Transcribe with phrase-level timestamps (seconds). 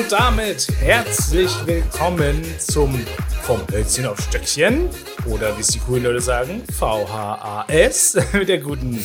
[0.00, 2.98] Und damit herzlich willkommen zum
[3.42, 4.88] Vom Hölzchen auf Stöckchen
[5.26, 8.98] oder wie es die coolen Leute sagen, VHAS mit der guten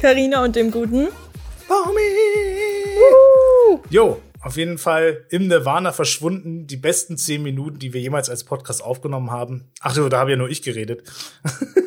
[0.00, 1.08] Karina und dem guten
[1.66, 2.00] Baumi.
[3.90, 6.68] Jo, auf jeden Fall im Nirvana verschwunden.
[6.68, 9.64] Die besten zehn Minuten, die wir jemals als Podcast aufgenommen haben.
[9.80, 11.02] Ach so, da habe ja nur ich geredet.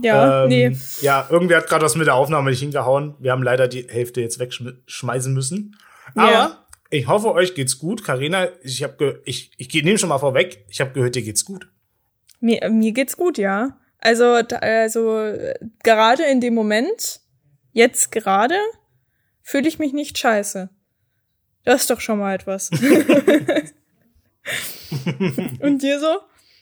[0.00, 0.76] Ja, ähm, nee.
[1.00, 3.14] Ja, irgendwie hat gerade was mit der Aufnahme nicht hingehauen.
[3.18, 5.74] Wir haben leider die Hälfte jetzt wegschmeißen müssen.
[6.14, 6.66] Aber Ja.
[6.90, 8.04] ich hoffe, euch geht's gut.
[8.04, 10.64] Karina, ich habe ich ich nehme schon mal vorweg.
[10.68, 11.68] Ich habe gehört, dir geht's gut.
[12.40, 13.78] Mir, mir geht's gut, ja.
[13.98, 14.24] Also,
[14.60, 15.34] also
[15.82, 17.20] gerade in dem Moment,
[17.72, 18.54] jetzt gerade,
[19.42, 20.68] fühle ich mich nicht scheiße.
[21.64, 22.70] Das ist doch schon mal etwas.
[25.60, 26.20] und dir so?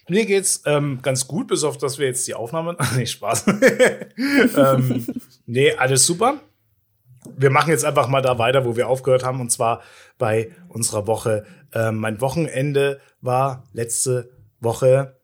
[0.08, 2.76] Mir geht's ähm, ganz gut, bis auf dass wir jetzt die Aufnahme.
[2.78, 3.46] Ach, nee, Spaß.
[4.56, 5.06] ähm,
[5.46, 6.40] nee, alles super.
[7.36, 9.82] Wir machen jetzt einfach mal da weiter, wo wir aufgehört haben, und zwar
[10.18, 11.44] bei unserer Woche.
[11.74, 15.16] Ähm, mein Wochenende war letzte Woche.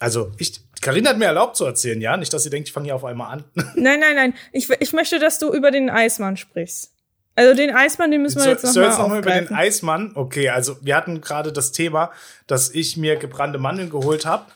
[0.00, 2.16] Also, ich, Karina hat mir erlaubt zu erzählen, ja?
[2.16, 3.44] Nicht, dass sie denkt, ich fange hier auf einmal an.
[3.74, 4.34] Nein, nein, nein.
[4.52, 6.92] Ich, ich möchte, dass du über den Eismann sprichst.
[7.38, 9.54] Also den Eismann, den müssen wir jetzt noch soll mal jetzt noch mal über den.
[9.54, 10.10] Eismann.
[10.16, 12.10] Okay, also wir hatten gerade das Thema,
[12.48, 14.46] dass ich mir gebrannte Mandeln geholt habe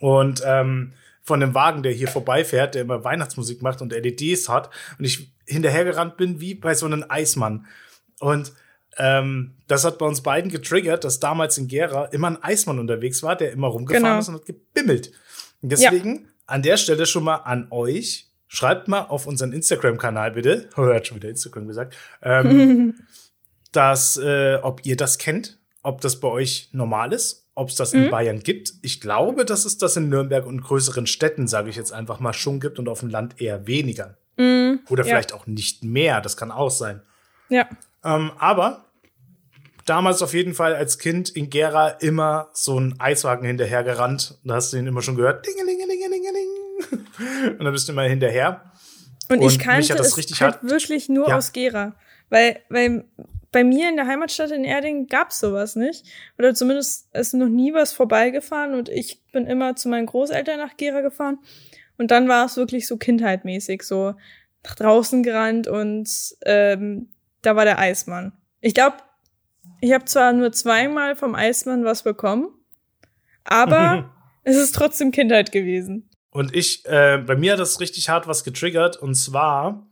[0.00, 4.70] und ähm, von dem Wagen, der hier vorbeifährt, der immer Weihnachtsmusik macht und LEDs hat
[4.98, 7.66] und ich hinterhergerannt bin wie bei so einem Eismann.
[8.20, 8.52] Und
[8.96, 13.22] ähm, das hat bei uns beiden getriggert, dass damals in Gera immer ein Eismann unterwegs
[13.22, 14.18] war, der immer rumgefahren Genau.
[14.18, 15.12] ist und hat gebimmelt.
[15.62, 18.30] Und deswegen an der Stelle schon mal an euch.
[18.46, 20.68] Schreibt mal auf unseren Instagram-Kanal bitte.
[20.76, 21.96] Oh, er hat schon wieder Instagram gesagt.
[22.22, 22.94] Ähm,
[23.72, 27.92] dass, äh, ob ihr das kennt, ob das bei euch normal ist, ob es das
[27.92, 28.72] in Bayern gibt.
[28.82, 32.32] Ich glaube, dass es das in Nürnberg und größeren Städten, sage ich jetzt einfach mal,
[32.32, 34.16] schon gibt und auf dem Land eher weniger.
[34.36, 35.10] Mm, Oder Ja.
[35.10, 36.20] vielleicht auch nicht mehr.
[36.20, 37.02] Das kann auch sein.
[37.48, 37.68] ja.
[38.04, 38.84] Ähm, aber
[39.86, 44.38] damals auf jeden Fall als Kind in Gera immer so ein Eiswagen hinterhergerannt.
[44.44, 45.46] Da hast du ihn immer schon gehört.
[45.46, 46.48] Dingelingelingelingeling.
[47.58, 48.62] Und dann bist du immer hinterher.
[49.30, 51.36] Und, Und ich mich kannte hat das es richtig halt hart- wirklich nur Ja.
[51.38, 51.94] aus Gera.
[52.30, 53.04] Weil, weil
[53.54, 56.04] bei mir in der Heimatstadt in Erding gab's sowas nicht.
[56.38, 60.76] Oder zumindest ist noch nie was vorbeigefahren und ich bin immer zu meinen Großeltern nach
[60.76, 61.38] Gera gefahren.
[61.96, 64.16] Und dann war es wirklich so kindheitmäßig, so
[64.64, 66.10] nach draußen gerannt und
[66.44, 67.10] ähm,
[67.42, 68.32] da war der Eismann.
[68.60, 68.96] Ich glaube,
[69.80, 72.48] ich habe zwar nur zweimal vom Eismann was bekommen,
[73.44, 74.10] aber
[74.42, 76.10] es ist trotzdem Kindheit gewesen.
[76.30, 78.96] Und ich, äh, bei mir hat das richtig hart was getriggert.
[78.96, 79.86] Und zwar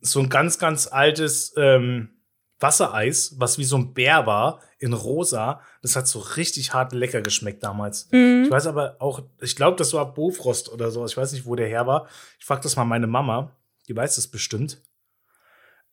[0.00, 2.15] so ein ganz, ganz altes ähm,
[2.58, 5.60] Wassereis, was wie so ein Bär war, in rosa.
[5.82, 8.08] Das hat so richtig hart lecker geschmeckt damals.
[8.12, 8.44] Mhm.
[8.44, 11.04] Ich weiß aber auch, ich glaube, das war Bofrost oder so.
[11.04, 12.08] Ich weiß nicht, wo der her war.
[12.38, 13.52] Ich frag das mal meine Mama.
[13.88, 14.80] Die weiß das bestimmt.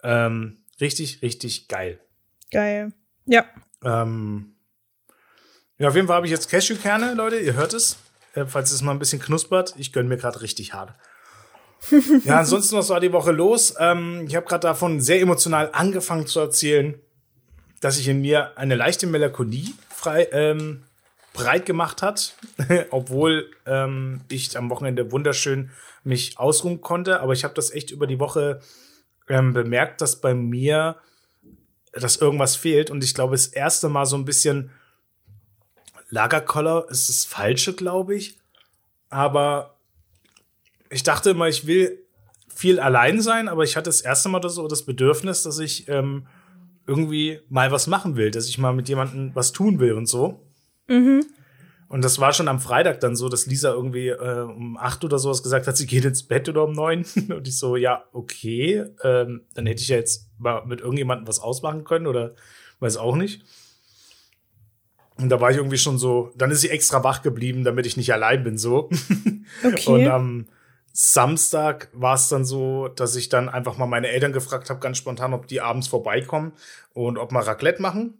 [0.03, 1.99] Ähm, richtig, richtig geil.
[2.51, 2.93] Geil.
[3.25, 3.45] Ja.
[3.83, 4.55] Ähm,
[5.77, 7.39] ja, auf jeden Fall habe ich jetzt Cashewkerne, Leute.
[7.39, 7.97] Ihr hört es.
[8.35, 9.75] Äh, falls es mal ein bisschen knuspert.
[9.77, 10.93] Ich gönne mir gerade richtig hart.
[12.23, 13.75] ja, ansonsten, was war die Woche los?
[13.79, 16.95] Ähm, ich habe gerade davon sehr emotional angefangen zu erzählen,
[17.81, 20.83] dass sich in mir eine leichte Melancholie frei, ähm,
[21.33, 22.35] breit gemacht hat,
[22.91, 25.71] obwohl ähm, ich am Wochenende wunderschön
[26.03, 27.19] mich ausruhen konnte.
[27.19, 28.61] Aber ich habe das echt über die Woche
[29.27, 30.97] ähm, bemerkt, dass bei mir
[31.93, 32.89] dass irgendwas fehlt.
[32.89, 34.71] Und ich glaube, das erste Mal so ein bisschen
[36.09, 38.37] Lagerkoller ist das Falsche, glaube ich.
[39.09, 39.72] Aber
[40.93, 41.99] ich dachte immer, ich will
[42.53, 46.27] viel allein sein, aber ich hatte das erste Mal so das Bedürfnis, dass ich ähm,
[46.85, 50.45] irgendwie mal was machen will, dass ich mal mit jemandem was tun will und so.
[50.87, 51.25] Mhm.
[51.87, 55.19] Und das war schon am Freitag dann so, dass Lisa irgendwie äh, um acht oder
[55.19, 57.05] sowas gesagt hat, sie geht ins Bett oder um neun.
[57.29, 61.39] Und ich so, ja, okay, ähm, dann hätte ich ja jetzt mal mit irgendjemandem was
[61.39, 62.33] ausmachen können oder
[62.79, 63.43] weiß auch nicht.
[65.17, 67.95] Und da war ich irgendwie schon so, dann ist sie extra wach geblieben, damit ich
[67.95, 68.89] nicht allein bin, so.
[69.63, 69.91] Okay.
[69.91, 70.45] Und am
[70.95, 74.99] Samstag war es dann so, dass ich dann einfach mal meine Eltern gefragt habe, ganz
[74.99, 76.53] spontan, ob die abends vorbeikommen
[76.93, 78.19] und ob wir Raclette machen.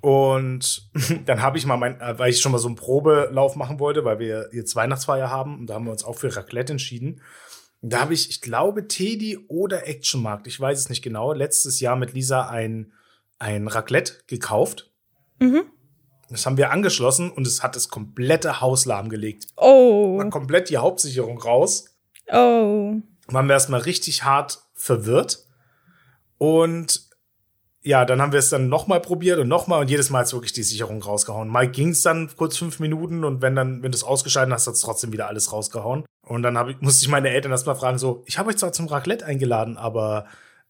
[0.00, 0.90] Und
[1.26, 4.06] dann habe ich mal mein, äh, weil ich schon mal so einen Probelauf machen wollte,
[4.06, 7.20] weil wir jetzt Weihnachtsfeier haben und da haben wir uns auch für Raclette entschieden.
[7.82, 11.78] Und da habe ich, ich glaube, Teddy oder Actionmarkt, ich weiß es nicht genau, letztes
[11.80, 12.94] Jahr mit Lisa ein,
[13.38, 14.90] ein Raclette gekauft.
[15.40, 15.64] Mhm.
[16.34, 19.46] Das haben wir angeschlossen und es hat das komplette Haus lahmgelegt.
[19.56, 20.18] Oh.
[20.18, 21.96] War komplett die Hauptsicherung raus.
[22.28, 22.96] Oh.
[23.28, 25.46] Waren wir erstmal richtig hart verwirrt.
[26.38, 27.08] Und
[27.82, 30.52] ja, dann haben wir es dann nochmal probiert und nochmal und jedes Mal ist wirklich
[30.52, 31.48] die Sicherung rausgehauen.
[31.48, 34.66] Mal ging es dann kurz fünf Minuten und wenn dann, wenn du es ausgeschaltet hast,
[34.66, 36.04] hat es trotzdem wieder alles rausgehauen.
[36.22, 38.72] Und dann hab ich, musste ich meine Eltern erstmal fragen, so, ich habe euch zwar
[38.72, 40.26] zum Raclette eingeladen, aber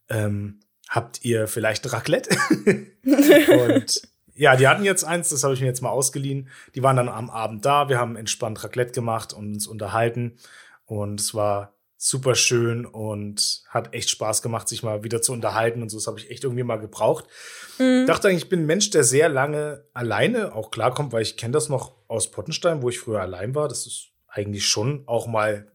[0.09, 0.59] ähm,
[0.89, 2.37] habt ihr vielleicht Raclette?
[3.05, 4.01] und
[4.35, 6.49] ja, die hatten jetzt eins, das habe ich mir jetzt mal ausgeliehen.
[6.75, 10.37] Die waren dann am Abend da, wir haben entspannt Raclette gemacht und uns unterhalten.
[10.85, 15.81] Und es war super schön und hat echt Spaß gemacht, sich mal wieder zu unterhalten
[15.81, 15.97] und so.
[15.97, 17.25] Das habe ich echt irgendwie mal gebraucht.
[17.79, 18.05] Mhm.
[18.05, 21.53] Dachte eigentlich, ich bin ein Mensch, der sehr lange alleine auch klarkommt, weil ich kenne
[21.53, 23.69] das noch aus Pottenstein, wo ich früher allein war.
[23.69, 25.71] Das ist eigentlich schon auch mal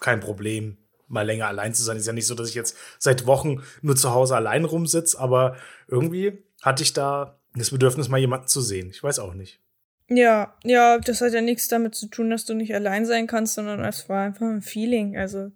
[0.00, 1.96] kein Problem, mal länger allein zu sein.
[1.96, 5.56] Ist ja nicht so, dass ich jetzt seit Wochen nur zu Hause allein rumsitze, aber
[5.86, 8.90] irgendwie hatte ich da das Bedürfnis, mal jemanden zu sehen.
[8.90, 9.60] Ich weiß auch nicht.
[10.08, 13.54] Ja, ja, das hat ja nichts damit zu tun, dass du nicht allein sein kannst,
[13.54, 15.18] sondern es war einfach ein Feeling.
[15.18, 15.52] Also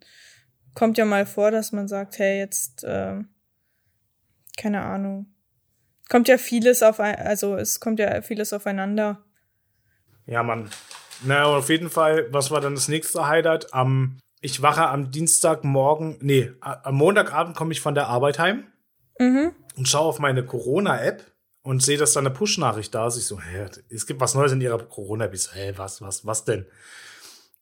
[0.75, 3.21] kommt ja mal vor, dass man sagt, hey, jetzt, äh,
[4.59, 5.27] keine Ahnung.
[6.11, 9.25] Kommt ja vieles auf, also es kommt ja vieles aufeinander.
[10.27, 10.69] Ja, Mann.
[11.25, 13.73] Na, auf jeden Fall, was war dann das nächste Highlight?
[13.73, 18.67] Am, ich wache am Dienstagmorgen, nee, am Montagabend komme ich von der Arbeit heim
[19.19, 19.53] mhm.
[19.77, 21.32] und schaue auf meine Corona-App
[21.63, 23.17] und sehe, dass da eine Push-Nachricht da ist.
[23.17, 25.35] Ich so, hä, es gibt was Neues in ihrer Corona-App.
[25.35, 26.67] Ich so, hä, was, was, was denn?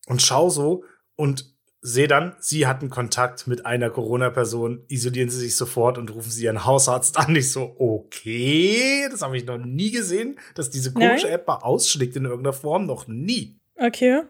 [0.07, 0.83] Und schau so
[1.15, 6.29] und sehe dann, sie hatten Kontakt mit einer Corona-Person, isolieren sie sich sofort und rufen
[6.29, 7.35] sie ihren Hausarzt an.
[7.35, 12.15] Ich so, okay, das habe ich noch nie gesehen, dass diese komische App mal ausschlägt
[12.15, 13.57] in irgendeiner Form, noch nie.
[13.75, 14.23] Okay.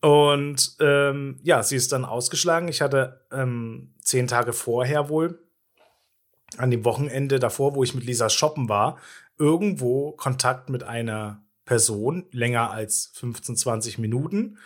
[0.00, 2.68] Und ähm, ja, sie ist dann ausgeschlagen.
[2.68, 5.47] Ich hatte ähm, zehn Tage vorher wohl
[6.58, 8.98] an dem Wochenende davor, wo ich mit Lisa shoppen war,
[9.38, 14.58] irgendwo Kontakt mit einer Person, länger als 15, 20 Minuten.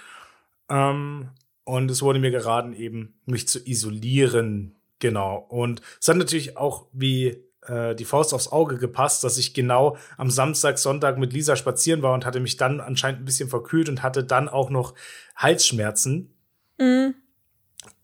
[0.69, 1.31] Ähm,
[1.65, 4.77] und es wurde mir geraten, eben mich zu isolieren.
[4.99, 5.37] Genau.
[5.49, 9.97] Und es hat natürlich auch wie äh, die Faust aufs Auge gepasst, dass ich genau
[10.17, 13.89] am Samstag, Sonntag mit Lisa spazieren war und hatte mich dann anscheinend ein bisschen verkühlt
[13.89, 14.95] und hatte dann auch noch
[15.37, 16.35] Halsschmerzen.
[16.79, 17.15] Mhm.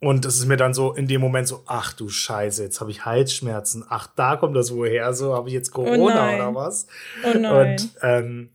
[0.00, 2.90] Und das ist mir dann so in dem Moment so, ach du Scheiße, jetzt habe
[2.90, 3.84] ich Halsschmerzen.
[3.88, 5.12] Ach, da kommt das woher.
[5.12, 6.86] So habe ich jetzt oh Corona oh oder was?
[7.24, 7.72] Oh nein.
[7.72, 8.50] Und ähm,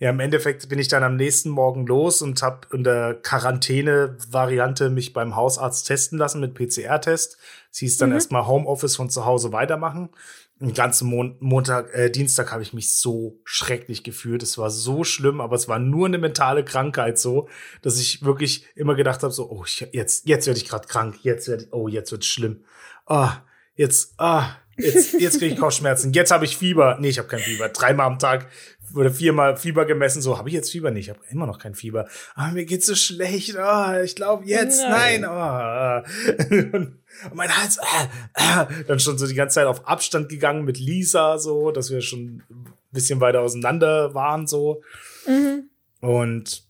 [0.00, 4.90] ja, im Endeffekt bin ich dann am nächsten Morgen los und habe in der Quarantäne-Variante
[4.90, 7.36] mich beim Hausarzt testen lassen mit PCR-Test.
[7.70, 8.16] Sie hieß dann mhm.
[8.16, 10.10] erstmal Homeoffice von zu Hause weitermachen
[10.60, 14.42] den ganzen Mon Montag, äh, Dienstag habe ich mich so schrecklich gefühlt.
[14.42, 17.48] Es war so schlimm, aber es war nur eine mentale Krankheit so,
[17.82, 21.18] dass ich wirklich immer gedacht habe, so, oh, ich, jetzt, jetzt werde ich gerade krank,
[21.22, 22.64] jetzt werde ich, oh, jetzt wird's schlimm.
[23.06, 23.42] Ah,
[23.74, 26.12] jetzt, ah, jetzt, jetzt kriege ich Kopfschmerzen.
[26.12, 26.98] Jetzt habe ich Fieber.
[27.00, 27.68] Nee, ich habe kein Fieber.
[27.68, 28.48] Dreimal am Tag
[28.92, 30.22] wurde viermal Fieber gemessen.
[30.22, 30.90] So, habe ich jetzt Fieber?
[30.90, 32.08] Nee, ich habe immer noch kein Fieber.
[32.34, 33.56] Ah, mir geht's so schlecht.
[33.56, 35.22] Ah, ich glaube jetzt, nein.
[35.22, 35.30] nein.
[35.30, 36.04] Ah.
[37.30, 38.04] Und mein Hals, äh,
[38.34, 42.00] äh, dann schon so die ganze Zeit auf Abstand gegangen mit Lisa, so, dass wir
[42.00, 44.82] schon ein bisschen weiter auseinander waren, so.
[45.26, 45.70] Mhm.
[46.00, 46.64] Und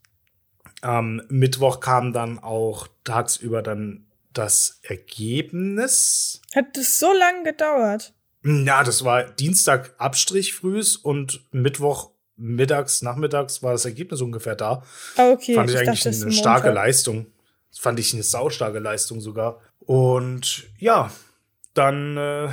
[0.80, 6.40] am Mittwoch kam dann auch tagsüber dann das Ergebnis.
[6.54, 8.14] Hat das so lange gedauert?
[8.44, 14.82] Ja, das war Dienstag Abstrich frühs und Mittwoch mittags, nachmittags war das Ergebnis ungefähr da.
[15.16, 15.54] Ah, okay.
[15.54, 17.26] Fand ich, ich eigentlich dachte, eine starke Leistung.
[17.70, 19.60] Das fand ich eine saustarke Leistung sogar.
[19.80, 21.10] Und ja,
[21.74, 22.48] dann äh,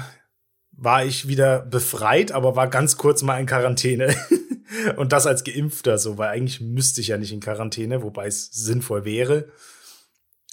[0.71, 4.15] war ich wieder befreit, aber war ganz kurz mal in Quarantäne.
[4.97, 8.47] und das als Geimpfter, so, weil eigentlich müsste ich ja nicht in Quarantäne, wobei es
[8.51, 9.49] sinnvoll wäre.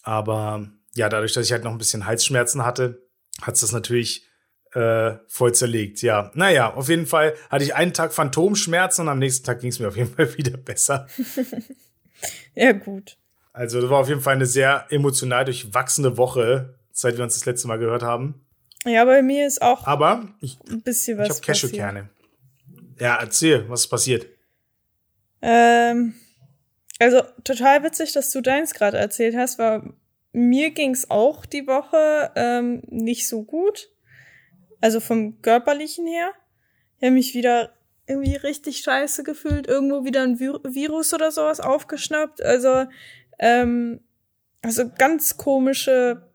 [0.03, 3.09] Aber ja, dadurch, dass ich halt noch ein bisschen Halsschmerzen hatte,
[3.41, 4.27] hat es das natürlich
[4.75, 6.03] äh, voll zerlegt.
[6.03, 9.71] Ja, naja, auf jeden Fall hatte ich einen Tag Phantomschmerzen und am nächsten Tag ging
[9.71, 11.07] es mir auf jeden Fall wieder besser.
[12.55, 13.17] ja, gut.
[13.53, 17.45] Also, das war auf jeden Fall eine sehr emotional durchwachsene Woche, seit wir uns das
[17.45, 18.47] letzte Mal gehört haben.
[18.85, 21.29] Ja, bei mir ist auch Aber ich, ein bisschen was.
[21.29, 22.09] Ich habe Cashewkerne.
[22.99, 24.27] Ja, erzähl, was ist passiert?
[25.41, 26.15] Ähm,
[26.99, 29.93] also total witzig, dass du deins gerade erzählt hast, weil
[30.33, 33.91] mir ging's auch die Woche ähm, nicht so gut.
[34.83, 36.33] Also vom körperlichen her.
[36.99, 37.73] Ich habe mich wieder
[38.07, 42.43] irgendwie richtig scheiße gefühlt, irgendwo wieder ein Virus oder sowas aufgeschnappt.
[42.43, 42.87] Also
[43.39, 44.01] ähm,
[44.61, 46.29] also ganz komische,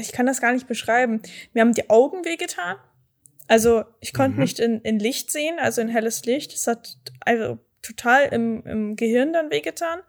[0.00, 1.20] ich kann das gar nicht beschreiben.
[1.52, 2.76] Mir haben die Augen wehgetan.
[3.48, 4.40] Also ich konnte mhm.
[4.40, 6.52] nicht in, in Licht sehen, also in helles Licht.
[6.52, 10.00] Das hat also total im, im Gehirn dann wehgetan.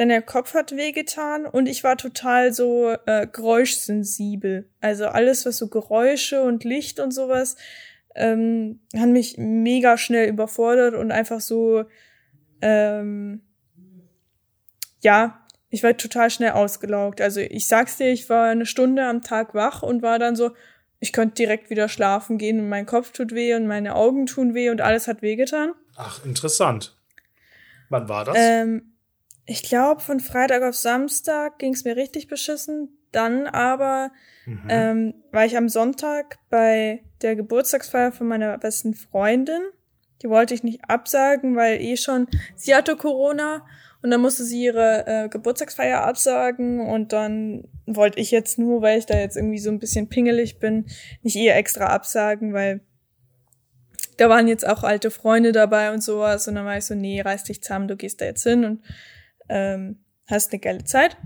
[0.00, 4.66] Dann der Kopf hat wehgetan und ich war total so äh, geräuschsensibel.
[4.80, 7.56] Also alles, was so Geräusche und Licht und sowas,
[8.14, 11.84] ähm, hat mich mega schnell überfordert und einfach so,
[12.62, 13.42] ähm,
[15.02, 17.20] ja, ich war total schnell ausgelaugt.
[17.20, 20.52] Also ich sag's dir, ich war eine Stunde am Tag wach und war dann so,
[20.98, 24.54] ich konnte direkt wieder schlafen gehen und mein Kopf tut weh und meine Augen tun
[24.54, 25.74] weh und alles hat wehgetan.
[25.94, 26.96] Ach, interessant.
[27.90, 28.34] Wann war das?
[28.38, 28.89] Ähm,
[29.50, 32.96] ich glaube, von Freitag auf Samstag ging's mir richtig beschissen.
[33.10, 34.12] dann aber
[34.46, 34.62] mhm.
[34.68, 39.62] ähm, war ich am Sonntag bei der Geburtstagsfeier von meiner besten Freundin.
[40.22, 43.66] Die wollte ich nicht absagen, weil eh schon, sie hatte Corona
[44.02, 49.00] und dann musste sie ihre äh, Geburtstagsfeier absagen und dann wollte ich jetzt nur, weil
[49.00, 50.86] ich da jetzt irgendwie so ein bisschen pingelig bin,
[51.24, 52.82] nicht ihr extra absagen, weil
[54.16, 57.20] da waren jetzt auch alte Freunde dabei und sowas und dann war ich so, nee,
[57.20, 58.82] reiß dich zusammen, du gehst da jetzt hin und
[59.50, 61.16] ähm, hast eine geile Zeit.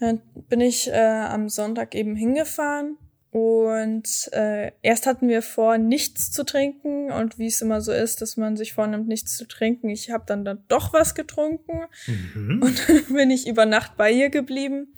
[0.00, 2.98] Dann bin ich äh, am Sonntag eben hingefahren
[3.30, 8.22] und äh, erst hatten wir vor, nichts zu trinken und wie es immer so ist,
[8.22, 9.90] dass man sich vornimmt, nichts zu trinken.
[9.90, 12.62] Ich habe dann, dann doch was getrunken mhm.
[12.62, 14.94] und dann bin ich über Nacht bei ihr geblieben.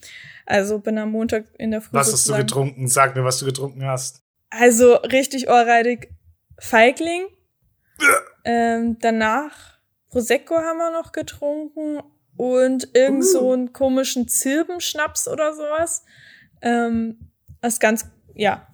[0.46, 1.94] Also bin am Montag in der Früh.
[1.94, 2.88] Was hast du getrunken?
[2.88, 4.22] Sag mir, was du getrunken hast.
[4.50, 6.08] Also richtig ohrreidig
[6.58, 7.26] Feigling.
[8.44, 9.78] ähm, danach
[10.10, 12.00] Prosecco haben wir noch getrunken
[12.38, 13.26] und irgend uh.
[13.26, 16.04] so einen komischen Zirbenschnaps oder sowas.
[16.62, 17.18] Ähm,
[17.60, 18.66] das ganz, ja.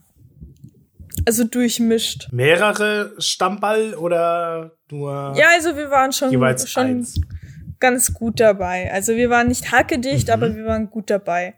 [1.27, 2.29] Also durchmischt.
[2.31, 5.33] Mehrere Stammball oder nur?
[5.37, 6.31] Ja, also wir waren schon,
[6.67, 7.21] schon eins.
[7.81, 8.93] ganz gut dabei.
[8.93, 10.33] Also wir waren nicht hackedicht, mhm.
[10.33, 11.55] aber wir waren gut dabei.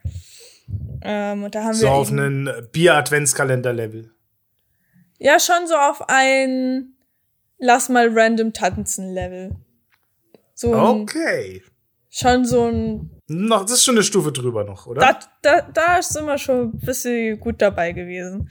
[1.03, 4.13] Ähm, und da haben so wir auf einen Bier-Adventskalender-Level.
[5.19, 6.97] Ja, schon so auf ein
[7.59, 9.57] Lass mal random tanzen Level.
[10.55, 11.63] So okay.
[12.17, 13.11] Schon so ein.
[13.29, 15.01] Noch, das ist schon eine Stufe drüber noch, oder?
[15.01, 18.49] Da, da, da ist immer schon ein bisschen gut dabei gewesen.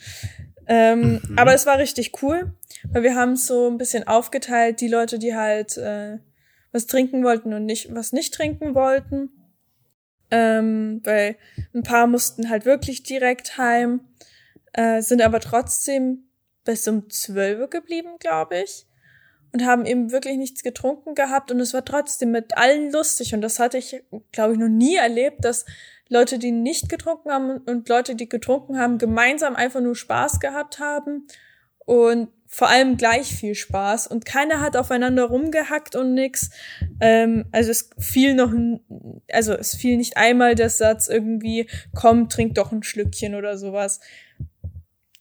[0.68, 1.36] Ähm, mhm.
[1.36, 2.54] Aber es war richtig cool,
[2.92, 6.20] weil wir haben es so ein bisschen aufgeteilt, die Leute, die halt äh,
[6.72, 9.32] was trinken wollten und nicht was nicht trinken wollten.
[10.30, 11.36] Ähm, weil
[11.74, 14.02] ein paar mussten halt wirklich direkt heim,
[14.74, 16.26] äh, sind aber trotzdem
[16.66, 18.86] bis um zwölf geblieben, glaube ich.
[19.56, 23.34] Und haben eben wirklich nichts getrunken gehabt und es war trotzdem mit allen lustig.
[23.34, 25.64] Und das hatte ich, glaube ich, noch nie erlebt, dass
[26.10, 30.80] Leute, die nicht getrunken haben und Leute, die getrunken haben, gemeinsam einfach nur Spaß gehabt
[30.80, 31.28] haben
[31.86, 36.50] und vor allem gleich viel Spaß und keiner hat aufeinander rumgehackt und nix.
[37.00, 38.52] Ähm, also es fiel noch,
[39.32, 44.02] also es fiel nicht einmal der Satz irgendwie, komm, trink doch ein Schlückchen oder sowas.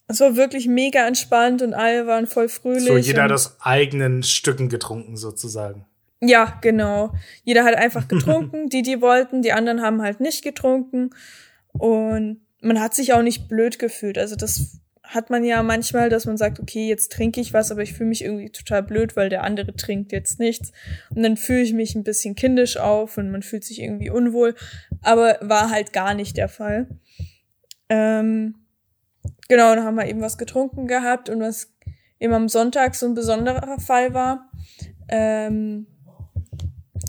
[0.06, 2.84] Es war wirklich mega entspannt und alle waren voll fröhlich.
[2.84, 5.86] So, jeder hat aus eigenen Stücken getrunken, sozusagen.
[6.20, 7.14] Ja, genau.
[7.42, 11.10] Jeder hat einfach getrunken, die, die wollten, die anderen haben halt nicht getrunken.
[11.72, 14.18] Und man hat sich auch nicht blöd gefühlt.
[14.18, 17.82] Also das hat man ja manchmal, dass man sagt, okay, jetzt trinke ich was, aber
[17.82, 20.72] ich fühle mich irgendwie total blöd, weil der andere trinkt jetzt nichts.
[21.14, 24.54] Und dann fühle ich mich ein bisschen kindisch auf und man fühlt sich irgendwie unwohl.
[25.02, 26.88] Aber war halt gar nicht der Fall.
[27.88, 28.63] Ähm,
[29.48, 31.72] genau, dann haben wir eben was getrunken gehabt und was
[32.18, 34.50] eben am Sonntag so ein besonderer Fall war.
[35.08, 35.86] Ähm,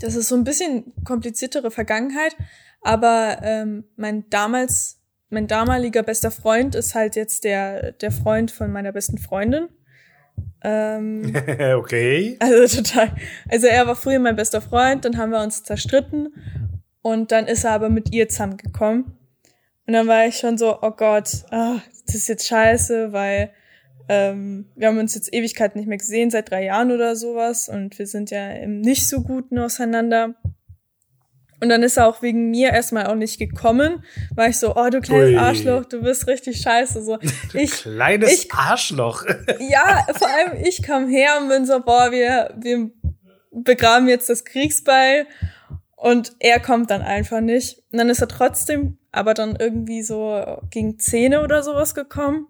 [0.00, 2.36] das ist so ein bisschen kompliziertere Vergangenheit,
[2.82, 8.70] aber ähm, mein damals, mein damaliger bester Freund ist halt jetzt der, der Freund von
[8.70, 9.68] meiner besten Freundin.
[10.62, 11.34] Ähm,
[11.76, 12.36] okay.
[12.40, 13.12] Also total.
[13.48, 16.34] Also er war früher mein bester Freund, dann haben wir uns zerstritten
[17.02, 19.16] und dann ist er aber mit ihr zusammengekommen.
[19.86, 23.52] Und dann war ich schon so, oh Gott, ah, das ist jetzt scheiße, weil
[24.08, 27.68] ähm, wir haben uns jetzt Ewigkeiten nicht mehr gesehen, seit drei Jahren oder sowas.
[27.68, 30.34] Und wir sind ja im nicht so guten auseinander.
[31.60, 34.90] Und dann ist er auch wegen mir erstmal auch nicht gekommen, war ich so, oh
[34.90, 35.36] du kleines Ui.
[35.38, 37.02] Arschloch, du bist richtig scheiße.
[37.02, 37.18] So,
[37.54, 39.24] ich, kleines ich, Arschloch.
[39.60, 42.90] ja, vor allem ich kam her und bin so, boah, wir, wir
[43.52, 45.26] begraben jetzt das Kriegsbeil
[46.06, 47.82] und er kommt dann einfach nicht.
[47.90, 52.46] Und dann ist er trotzdem aber dann irgendwie so gegen Zähne oder sowas gekommen.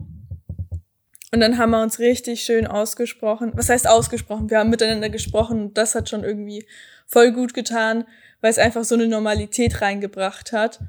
[1.33, 3.53] Und dann haben wir uns richtig schön ausgesprochen.
[3.55, 4.51] Was heißt ausgesprochen?
[4.51, 6.67] Wir haben miteinander gesprochen und das hat schon irgendwie
[7.07, 8.05] voll gut getan,
[8.43, 10.81] weil es einfach so eine Normalität reingebracht hat.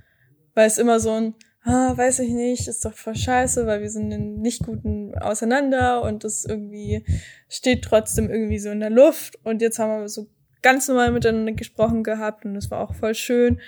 [0.53, 3.89] Weil es immer so ein, ah, weiß ich nicht, ist doch voll scheiße, weil wir
[3.89, 7.05] sind in nicht guten auseinander und das irgendwie
[7.47, 9.39] steht trotzdem irgendwie so in der Luft.
[9.45, 10.27] Und jetzt haben wir so
[10.67, 13.61] ganz normal miteinander gesprochen gehabt und es war auch voll schön.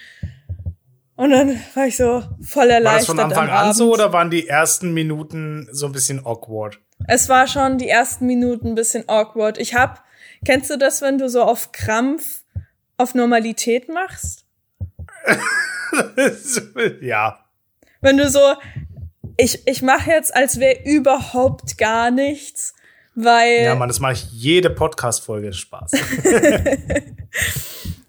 [1.16, 2.84] Und dann war ich so voll erleichtert.
[2.86, 6.78] War das von Anfang an so oder waren die ersten Minuten so ein bisschen awkward?
[7.08, 9.58] Es war schon die ersten Minuten ein bisschen awkward.
[9.58, 10.04] Ich hab,
[10.44, 12.44] kennst du das, wenn du so auf Krampf
[12.98, 14.44] auf Normalität machst?
[17.02, 17.46] ja.
[18.02, 18.56] Wenn du so,
[19.38, 22.74] ich, ich mache jetzt, als wäre überhaupt gar nichts,
[23.24, 23.64] weil.
[23.64, 25.92] Ja, man, das mache ich jede Podcast-Folge Spaß.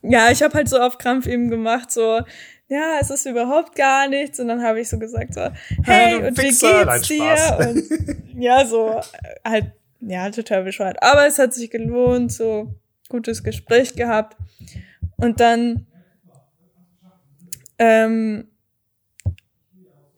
[0.03, 2.21] ja, ich habe halt so auf Krampf eben gemacht, so,
[2.69, 4.41] ja, es ist überhaupt gar nichts.
[4.41, 5.41] Und dann habe ich so gesagt, so,
[5.83, 6.59] hey, ja, und wie geht's
[7.09, 7.59] dir?
[7.59, 9.01] Und ja, so,
[9.45, 11.03] halt, ja, total bescheuert.
[11.03, 12.75] Aber es hat sich gelohnt, so
[13.09, 14.37] gutes Gespräch gehabt.
[15.17, 15.87] Und dann
[17.81, 18.47] ähm,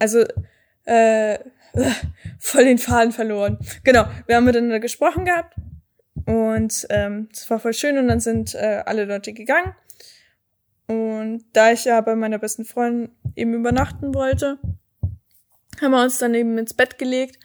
[0.02, 0.24] also
[0.84, 1.38] äh,
[2.38, 3.58] voll den Faden verloren.
[3.84, 5.54] Genau, wir haben miteinander gesprochen gehabt
[6.26, 9.74] und ähm, es war voll schön und dann sind äh, alle Leute gegangen.
[10.86, 14.58] Und da ich ja bei meiner besten Freundin eben übernachten wollte,
[15.80, 17.38] haben wir uns dann eben ins Bett gelegt.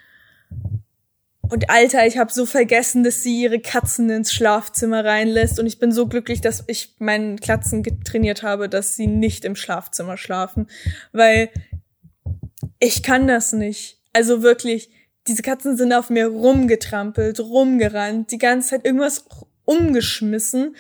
[1.50, 5.60] Und Alter, ich habe so vergessen, dass sie ihre Katzen ins Schlafzimmer reinlässt.
[5.60, 9.56] Und ich bin so glücklich, dass ich meinen Katzen getrainiert habe, dass sie nicht im
[9.56, 10.68] Schlafzimmer schlafen.
[11.14, 11.50] Weil
[12.80, 13.97] ich kann das nicht.
[14.18, 14.90] Also wirklich,
[15.28, 19.26] diese Katzen sind auf mir rumgetrampelt, rumgerannt, die ganze Zeit irgendwas
[19.64, 20.76] umgeschmissen.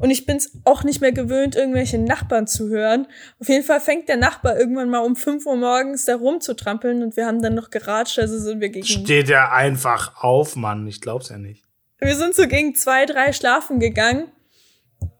[0.00, 3.06] Und ich bin's auch nicht mehr gewöhnt, irgendwelche Nachbarn zu hören.
[3.38, 7.16] Auf jeden Fall fängt der Nachbar irgendwann mal um 5 Uhr morgens da rumzutrampeln und
[7.16, 8.84] wir haben dann noch geratscht, also sind wir gegen.
[8.84, 10.84] Steht er einfach auf, Mann.
[10.88, 11.62] Ich glaub's ja nicht.
[12.00, 14.32] Wir sind so gegen zwei, drei schlafen gegangen.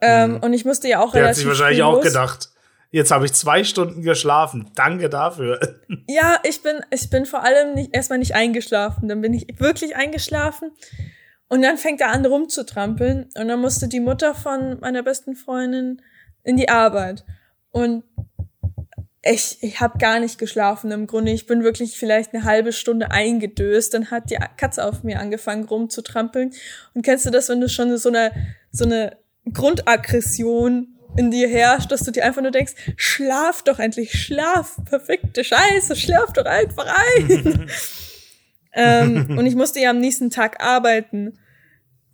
[0.00, 0.40] Ähm, hm.
[0.40, 2.50] Und ich musste ja auch Der hat sich wahrscheinlich auch gedacht.
[2.94, 4.70] Jetzt habe ich zwei Stunden geschlafen.
[4.76, 5.58] Danke dafür.
[6.06, 9.08] Ja, ich bin, ich bin vor allem nicht, erstmal nicht eingeschlafen.
[9.08, 10.70] Dann bin ich wirklich eingeschlafen.
[11.48, 13.30] Und dann fängt er an rumzutrampeln.
[13.34, 16.02] Und dann musste die Mutter von meiner besten Freundin
[16.44, 17.24] in die Arbeit.
[17.70, 18.04] Und
[19.22, 21.32] ich, ich habe gar nicht geschlafen im Grunde.
[21.32, 23.92] Ich bin wirklich vielleicht eine halbe Stunde eingedöst.
[23.94, 26.52] Dann hat die Katze auf mir angefangen rumzutrampeln.
[26.94, 28.30] Und kennst du das, wenn du schon so eine,
[28.70, 29.16] so eine
[29.52, 35.44] Grundaggression in dir herrscht, dass du dir einfach nur denkst, schlaf doch endlich, schlaf, perfekte
[35.44, 37.70] Scheiße, schlaf doch einfach ein.
[38.72, 41.38] ähm, und ich musste ja am nächsten Tag arbeiten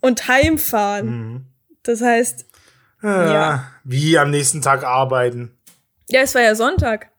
[0.01, 1.07] und heimfahren.
[1.07, 1.45] Mhm.
[1.83, 2.45] Das heißt,
[3.03, 3.67] ja, ja.
[3.83, 5.57] Wie am nächsten Tag arbeiten?
[6.09, 7.09] Ja, es war ja Sonntag.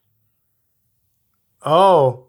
[1.65, 2.29] Oh.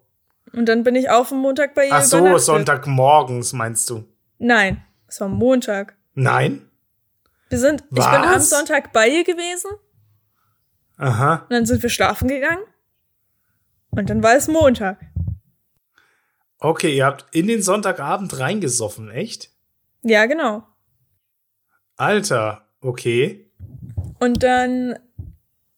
[0.54, 1.94] Und dann bin ich auf dem Montag bei ihr.
[1.94, 4.06] Ach so, Sonntagmorgens meinst du?
[4.38, 5.96] Nein, es war Montag.
[6.14, 6.70] Nein?
[7.54, 8.06] Wir sind, Was?
[8.08, 9.70] ich bin am Sonntag bei ihr gewesen.
[10.98, 11.44] Aha.
[11.44, 12.64] Und dann sind wir schlafen gegangen.
[13.92, 14.98] Und dann war es Montag.
[16.58, 19.52] Okay, ihr habt in den Sonntagabend reingesoffen, echt?
[20.02, 20.64] Ja, genau.
[21.96, 23.52] Alter, okay.
[24.20, 24.98] Und dann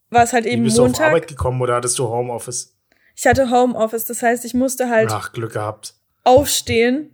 [0.10, 0.98] war es halt eben Wie bist Montag.
[0.98, 2.74] du auf Arbeit gekommen oder hattest du Homeoffice?
[3.18, 5.96] Ich hatte Homeoffice, das heißt, ich musste halt Ach, Glück gehabt.
[6.24, 7.14] aufstehen,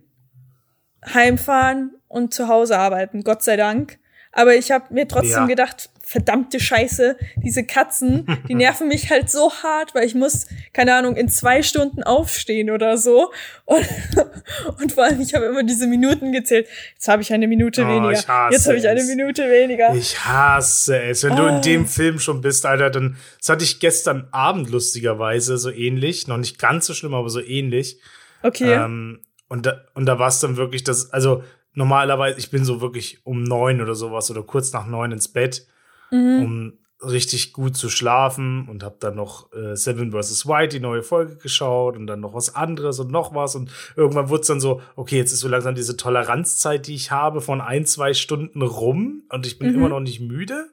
[1.04, 3.98] heimfahren und zu Hause arbeiten, Gott sei Dank.
[4.32, 5.46] Aber ich habe mir trotzdem ja.
[5.46, 10.94] gedacht, verdammte Scheiße, diese Katzen, die nerven mich halt so hart, weil ich muss, keine
[10.94, 13.32] Ahnung, in zwei Stunden aufstehen oder so.
[13.64, 13.88] Und,
[14.80, 16.66] und vor allem, ich habe immer diese Minuten gezählt.
[16.94, 18.50] Jetzt habe ich eine Minute oh, weniger.
[18.50, 19.94] Jetzt habe ich eine Minute weniger.
[19.94, 21.22] Ich hasse es.
[21.22, 21.36] Wenn oh.
[21.36, 25.70] du in dem Film schon bist, Alter, dann, das hatte ich gestern Abend lustigerweise so
[25.70, 26.26] ähnlich.
[26.26, 27.98] Noch nicht ganz so schlimm, aber so ähnlich.
[28.42, 28.72] Okay.
[28.72, 31.42] Ähm, und da, und da war es dann wirklich das, also
[31.74, 35.66] normalerweise, ich bin so wirklich um neun oder sowas oder kurz nach neun ins Bett,
[36.10, 36.42] mhm.
[36.44, 36.72] um
[37.04, 40.46] richtig gut zu schlafen und habe dann noch äh, Seven vs.
[40.46, 44.28] White, die neue Folge geschaut und dann noch was anderes und noch was und irgendwann
[44.28, 47.60] wurde es dann so, okay, jetzt ist so langsam diese Toleranzzeit, die ich habe, von
[47.60, 49.76] ein, zwei Stunden rum und ich bin mhm.
[49.76, 50.70] immer noch nicht müde,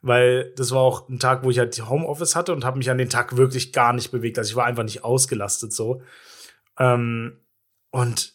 [0.00, 2.98] weil das war auch ein Tag, wo ich halt Homeoffice hatte und habe mich an
[2.98, 6.02] den Tag wirklich gar nicht bewegt, also ich war einfach nicht ausgelastet so
[6.78, 7.38] ähm,
[7.90, 8.34] und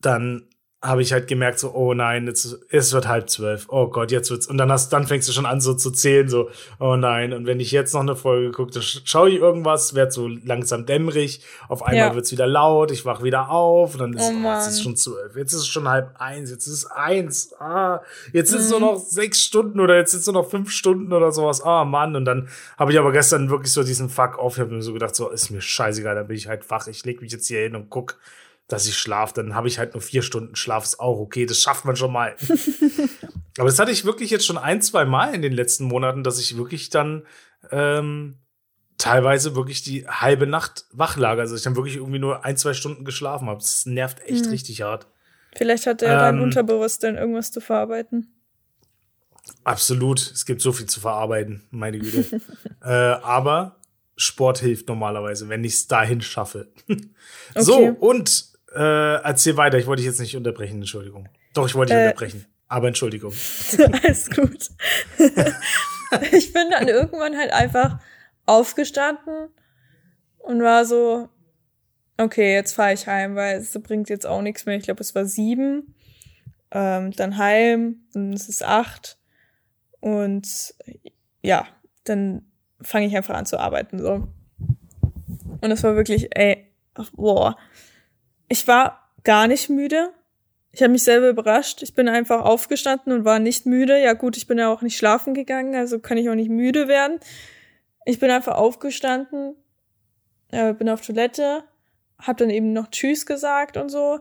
[0.00, 0.48] dann
[0.82, 3.66] habe ich halt gemerkt, so, oh nein, jetzt, es wird halb zwölf.
[3.68, 4.48] Oh Gott, jetzt wird's.
[4.48, 7.32] Und dann hast, dann fängst du schon an, so zu zählen, so, oh nein.
[7.32, 10.84] Und wenn ich jetzt noch eine Folge gucke, dann schaue ich irgendwas, wird so langsam
[10.84, 11.40] dämmerig.
[11.68, 12.14] Auf einmal ja.
[12.16, 14.96] wird's wieder laut, ich wach wieder auf, und dann ist, oh, oh es ist schon
[14.96, 15.36] zwölf.
[15.36, 17.54] Jetzt ist es schon halb eins, jetzt ist es eins.
[17.60, 18.00] Ah,
[18.32, 18.58] jetzt mhm.
[18.58, 21.30] ist es nur noch sechs Stunden oder jetzt ist es nur noch fünf Stunden oder
[21.30, 21.62] sowas.
[21.62, 22.16] Ah, Mann.
[22.16, 24.54] Und dann habe ich aber gestern wirklich so diesen Fuck auf.
[24.54, 26.88] Ich habe mir so gedacht, so, ist mir scheißegal, dann bin ich halt wach.
[26.88, 28.16] Ich leg mich jetzt hier hin und guck
[28.72, 31.58] dass ich schlafe, dann habe ich halt nur vier Stunden Schlaf, ist auch okay, das
[31.58, 32.34] schafft man schon mal.
[33.58, 36.40] Aber das hatte ich wirklich jetzt schon ein, zwei Mal in den letzten Monaten, dass
[36.40, 37.26] ich wirklich dann
[37.70, 38.38] ähm,
[38.96, 41.38] teilweise wirklich die halbe Nacht wach lag.
[41.38, 43.60] Also ich dann wirklich irgendwie nur ein, zwei Stunden geschlafen habe.
[43.60, 44.52] Das nervt echt mhm.
[44.52, 45.06] richtig hart.
[45.54, 48.32] Vielleicht hat er ähm, dein Unterbewusstsein irgendwas zu verarbeiten.
[49.64, 50.18] Absolut.
[50.18, 52.40] Es gibt so viel zu verarbeiten, meine Güte.
[52.82, 53.76] äh, aber
[54.16, 56.68] Sport hilft normalerweise, wenn ich es dahin schaffe.
[57.54, 57.96] so, okay.
[58.00, 61.28] und äh, erzähl weiter, ich wollte dich jetzt nicht unterbrechen, Entschuldigung.
[61.54, 62.46] Doch, ich wollte dich äh, unterbrechen.
[62.68, 63.32] Aber Entschuldigung.
[64.02, 64.70] Alles gut.
[66.32, 67.98] ich bin dann irgendwann halt einfach
[68.46, 69.48] aufgestanden
[70.38, 71.28] und war so,
[72.16, 74.76] okay, jetzt fahre ich heim, weil es bringt jetzt auch nichts mehr.
[74.76, 75.94] Ich glaube, es war sieben.
[76.70, 79.18] Ähm, dann heim, dann ist es acht.
[80.00, 80.74] Und
[81.42, 81.66] ja,
[82.04, 82.46] dann
[82.80, 83.98] fange ich einfach an zu arbeiten.
[83.98, 84.28] so.
[85.60, 86.66] Und es war wirklich, ey,
[87.12, 87.56] boah,
[88.52, 90.12] ich war gar nicht müde.
[90.72, 91.82] Ich habe mich selber überrascht.
[91.82, 93.98] Ich bin einfach aufgestanden und war nicht müde.
[93.98, 96.86] Ja gut, ich bin ja auch nicht schlafen gegangen, also kann ich auch nicht müde
[96.86, 97.18] werden.
[98.04, 99.56] Ich bin einfach aufgestanden,
[100.50, 101.64] äh, bin auf Toilette,
[102.18, 104.20] hab dann eben noch Tschüss gesagt und so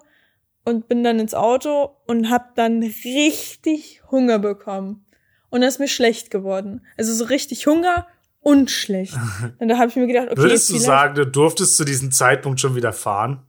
[0.64, 5.06] und bin dann ins Auto und hab dann richtig Hunger bekommen.
[5.50, 6.86] Und dann ist mir schlecht geworden.
[6.98, 8.08] Also so richtig Hunger
[8.40, 9.18] und schlecht.
[9.60, 10.42] Und da habe ich mir gedacht, okay.
[10.42, 13.46] Würdest du sagen, du durftest zu diesem Zeitpunkt schon wieder fahren?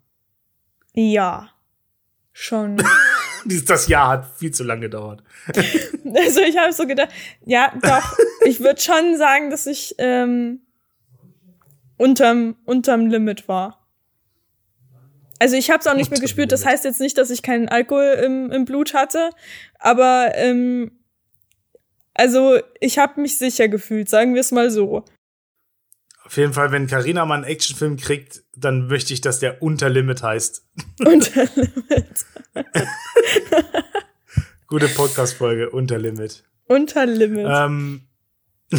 [0.94, 1.50] Ja.
[2.32, 2.82] Schon.
[3.44, 5.22] das Jahr hat viel zu lange gedauert.
[6.14, 7.10] also ich habe so gedacht,
[7.44, 10.60] ja, doch, ich würde schon sagen, dass ich ähm,
[11.96, 13.86] unterm, unterm Limit war.
[15.38, 16.52] Also ich habe es auch nicht mehr gespürt.
[16.52, 19.30] Das heißt jetzt nicht, dass ich keinen Alkohol im, im Blut hatte,
[19.78, 20.92] aber ähm,
[22.14, 25.04] also ich habe mich sicher gefühlt, sagen wir es mal so.
[26.32, 30.22] Auf jeden Fall, wenn Karina mal einen Actionfilm kriegt, dann möchte ich, dass der Unterlimit
[30.22, 30.66] heißt.
[31.04, 32.24] Unterlimit.
[34.66, 36.42] Gute Podcast-Folge, Unterlimit.
[36.68, 37.46] Unterlimit.
[37.46, 38.08] Ähm.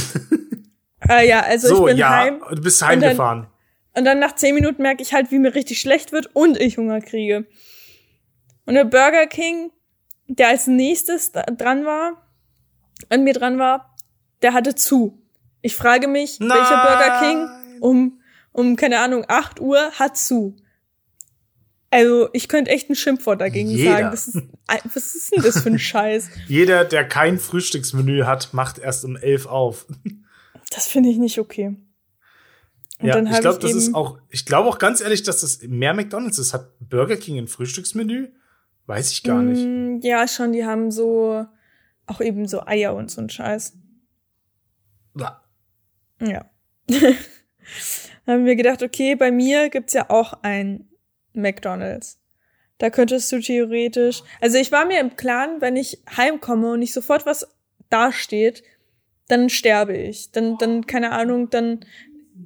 [1.02, 2.42] ah ja, also so, ich bin ja, heim.
[2.50, 3.42] Du bist heimgefahren.
[3.42, 6.36] Und dann, und dann nach zehn Minuten merke ich halt, wie mir richtig schlecht wird
[6.36, 7.46] und ich Hunger kriege.
[8.66, 9.70] Und der Burger King,
[10.26, 12.28] der als nächstes dran war,
[13.10, 13.96] an mir dran war,
[14.42, 15.23] der hatte zu.
[15.64, 16.50] Ich frage mich, Nein.
[16.50, 18.22] welcher Burger King um,
[18.52, 20.56] um, keine Ahnung, 8 Uhr hat zu.
[21.90, 23.92] Also, ich könnte echt ein Schimpfwort dagegen Jeder.
[23.92, 24.12] sagen.
[24.12, 24.44] Das ist,
[24.96, 26.30] was ist denn das für ein Scheiß?
[26.48, 29.86] Jeder, der kein Frühstücksmenü hat, macht erst um 11 auf.
[30.70, 31.76] Das finde ich nicht okay.
[33.00, 35.94] Und ja, ich glaube, das ist auch, ich glaube auch ganz ehrlich, dass das mehr
[35.94, 36.54] McDonalds ist.
[36.54, 38.30] Hat Burger King ein Frühstücksmenü?
[38.86, 39.64] Weiß ich gar nicht.
[39.64, 41.46] Mm, ja, schon, die haben so,
[42.06, 43.78] auch eben so Eier und so ein Scheiß.
[46.28, 46.50] Ja.
[48.28, 50.88] haben wir gedacht, okay, bei mir gibt's ja auch ein
[51.34, 52.20] McDonald's.
[52.78, 56.94] Da könntest du theoretisch, also ich war mir im Klaren, wenn ich heimkomme und nicht
[56.94, 57.48] sofort was
[57.90, 58.64] dasteht,
[59.28, 60.32] dann sterbe ich.
[60.32, 61.86] Dann, dann, keine Ahnung, dann,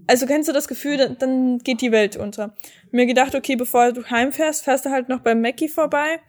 [0.05, 2.55] also kennst du das Gefühl, dann, dann geht die Welt unter.
[2.91, 6.19] Mir gedacht, okay, bevor du heimfährst, fährst du halt noch beim Mackie vorbei.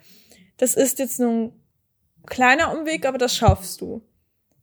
[0.57, 1.53] Das ist jetzt nur ein
[2.27, 4.03] kleiner Umweg, aber das schaffst du.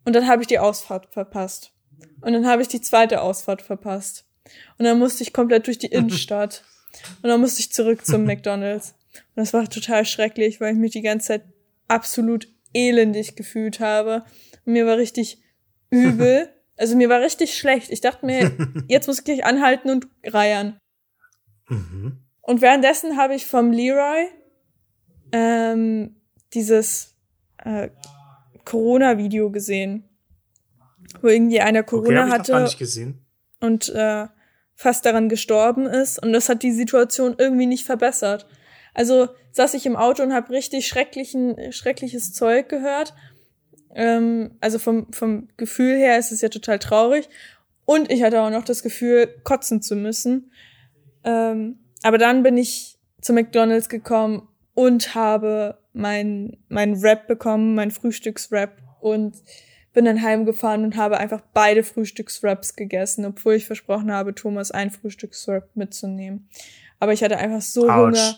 [0.05, 1.74] Und dann habe ich die Ausfahrt verpasst.
[2.21, 4.25] Und dann habe ich die zweite Ausfahrt verpasst.
[4.77, 6.63] Und dann musste ich komplett durch die Innenstadt.
[7.21, 8.95] Und dann musste ich zurück zum McDonald's.
[9.13, 11.43] Und das war total schrecklich, weil ich mich die ganze Zeit
[11.87, 14.25] absolut elendig gefühlt habe.
[14.65, 15.41] Und mir war richtig
[15.89, 16.49] übel.
[16.77, 17.89] Also mir war richtig schlecht.
[17.89, 18.51] Ich dachte mir,
[18.89, 20.77] jetzt muss ich gleich anhalten und reiern.
[21.69, 22.19] Mhm.
[22.41, 24.27] Und währenddessen habe ich vom Leroy
[25.31, 26.17] ähm,
[26.53, 27.15] dieses
[27.63, 27.87] äh,
[28.65, 30.09] Corona-Video gesehen,
[31.21, 32.51] wo irgendwie einer Corona okay, hatte.
[32.51, 33.25] Noch gar nicht gesehen.
[33.59, 34.27] Und äh,
[34.75, 38.45] fast daran gestorben ist und das hat die Situation irgendwie nicht verbessert.
[38.93, 43.13] Also saß ich im Auto und habe richtig schrecklichen, schreckliches Zeug gehört.
[43.93, 47.29] Ähm, also vom, vom Gefühl her ist es ja total traurig.
[47.85, 50.51] Und ich hatte auch noch das Gefühl, kotzen zu müssen.
[51.23, 57.91] Ähm, aber dann bin ich zu McDonald's gekommen und habe mein, mein Rap bekommen, mein
[57.91, 59.35] Frühstücksrap und
[59.95, 64.91] bin dann heimgefahren und habe einfach beide Frühstückswraps gegessen, obwohl ich versprochen habe, Thomas ein
[64.91, 66.47] Frühstückswrap mitzunehmen.
[66.99, 67.95] Aber ich hatte einfach so Ouch.
[67.95, 68.35] Hunger.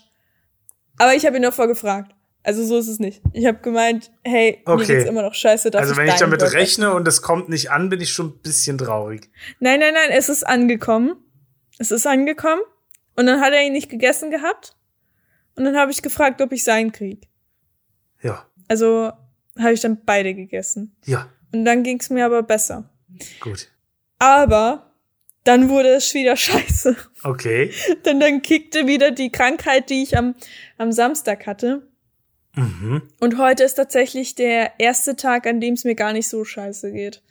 [0.97, 2.13] Aber ich habe ihn davor gefragt.
[2.43, 3.21] Also so ist es nicht.
[3.33, 4.77] Ich habe gemeint, hey, okay.
[4.77, 5.69] mir geht's immer noch scheiße.
[5.69, 8.39] Dass also wenn ich damit rechne und es kommt nicht an, bin ich schon ein
[8.41, 9.29] bisschen traurig.
[9.59, 11.17] Nein, nein, nein, es ist angekommen.
[11.77, 12.61] Es ist angekommen.
[13.15, 14.75] Und dann hat er ihn nicht gegessen gehabt.
[15.55, 17.27] Und dann habe ich gefragt, ob ich seinen krieg.
[18.21, 18.45] Ja.
[18.67, 19.11] Also
[19.57, 20.95] habe ich dann beide gegessen.
[21.05, 21.29] Ja.
[21.53, 22.89] Und dann ging es mir aber besser.
[23.39, 23.69] Gut.
[24.19, 24.91] Aber
[25.43, 26.95] dann wurde es wieder scheiße.
[27.23, 27.71] Okay.
[28.05, 30.35] Denn dann kickte wieder die Krankheit, die ich am,
[30.77, 31.87] am Samstag hatte.
[32.55, 33.03] Mhm.
[33.19, 36.91] Und heute ist tatsächlich der erste Tag, an dem es mir gar nicht so scheiße
[36.91, 37.21] geht.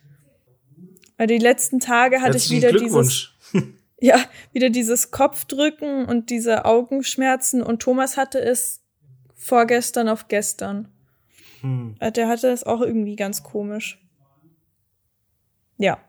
[1.17, 3.29] Weil die letzten Tage hatte ich wieder dieses.
[3.99, 4.19] ja,
[4.53, 7.61] wieder dieses Kopfdrücken und diese Augenschmerzen.
[7.61, 8.81] Und Thomas hatte es
[9.35, 10.87] vorgestern auf gestern.
[11.61, 11.95] Hm.
[11.99, 13.99] Äh, der hatte es auch irgendwie ganz komisch.
[15.77, 15.99] Ja.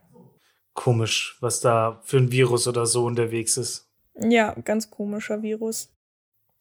[0.74, 3.88] Komisch, was da für ein Virus oder so unterwegs ist.
[4.20, 5.90] Ja, ganz komischer Virus.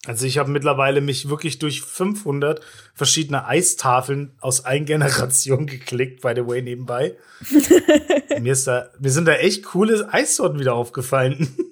[0.05, 2.61] Also ich habe mittlerweile mich wirklich durch 500
[2.93, 7.17] verschiedene Eistafeln aus ein Generation geklickt, by the way, nebenbei.
[8.39, 11.55] mir, ist da, mir sind da echt coole Eissorten wieder aufgefallen.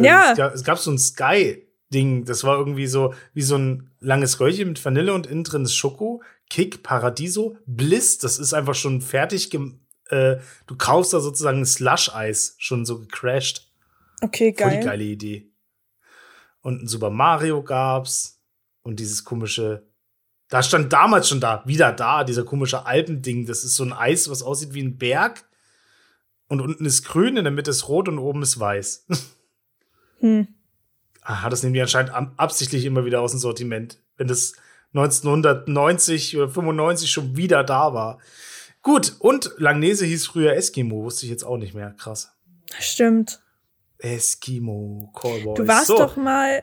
[0.00, 0.32] Ja.
[0.32, 4.38] Es gab, es gab so ein Sky-Ding, das war irgendwie so wie so ein langes
[4.38, 6.22] Röllchen mit Vanille und innen drin ist Schoko.
[6.50, 9.50] Kick, Paradiso, Bliss, das ist einfach schon fertig
[10.08, 13.70] äh, du kaufst da sozusagen ein Slush-Eis, schon so gecrashed.
[14.20, 14.70] Okay, geil.
[14.70, 15.50] Voll die geile Idee.
[16.60, 18.40] Und ein Super Mario gab's.
[18.82, 19.86] Und dieses komische,
[20.48, 23.46] da stand damals schon da, wieder da, dieser komische Alpending.
[23.46, 25.44] Das ist so ein Eis, was aussieht wie ein Berg.
[26.48, 29.06] Und unten ist grün, in der Mitte ist rot und oben ist weiß.
[30.20, 30.48] Hm.
[31.22, 34.00] Aha, das nehmen die anscheinend absichtlich immer wieder aus dem Sortiment.
[34.16, 34.54] Wenn das
[34.94, 38.18] 1990 oder 95 schon wieder da war.
[38.82, 41.90] Gut, und Langnese hieß früher Eskimo, wusste ich jetzt auch nicht mehr.
[41.98, 42.32] Krass.
[42.78, 43.40] Stimmt.
[43.98, 45.56] Eskimo, Callboys.
[45.56, 46.62] Du warst so, doch mal,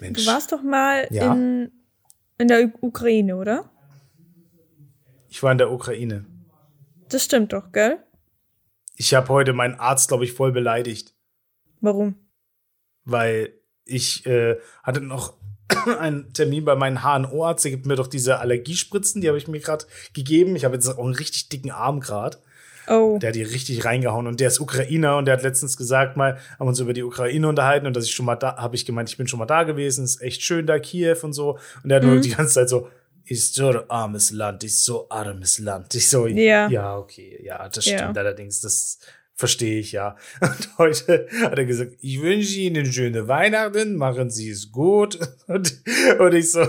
[0.00, 0.18] Mensch.
[0.24, 1.32] du warst doch mal Ja.
[1.32, 1.70] in,
[2.38, 3.70] in der Ukraine, oder?
[5.28, 6.24] Ich war in der Ukraine.
[7.08, 8.02] Das stimmt doch, gell?
[8.96, 11.14] Ich habe heute meinen Arzt, glaube ich, voll beleidigt,
[11.80, 12.16] Warum?
[13.04, 15.37] weil ich äh, hatte noch
[16.00, 17.64] einen Termin bei meinem HNO-Arzt.
[17.64, 20.56] Der gibt mir doch diese Allergiespritzen, die habe ich mir gerade gegeben.
[20.56, 22.38] Ich habe jetzt auch einen richtig dicken Arm gerade.
[22.90, 23.18] Oh.
[23.20, 26.38] Der hat die richtig reingehauen und der ist Ukrainer und der hat letztens gesagt mal,
[26.58, 29.10] haben uns über die Ukraine unterhalten und dass ich schon mal da, habe ich gemeint,
[29.10, 31.58] ich bin schon mal da gewesen, ist echt schön da, Kiew und so.
[31.82, 32.88] Und der hat nur die ganze Zeit so,
[33.26, 35.94] ist so ein armes Land, ist so armes Land.
[35.94, 36.68] Ich so, Ja.
[36.70, 37.98] ja, okay, ja, das Ja.
[37.98, 39.00] stimmt allerdings, das
[39.38, 40.16] verstehe ich ja.
[40.40, 45.18] Und heute hat er gesagt, ich wünsche Ihnen schöne Weihnachten, machen Sie es gut.
[45.46, 45.80] Und,
[46.18, 46.66] und ich so,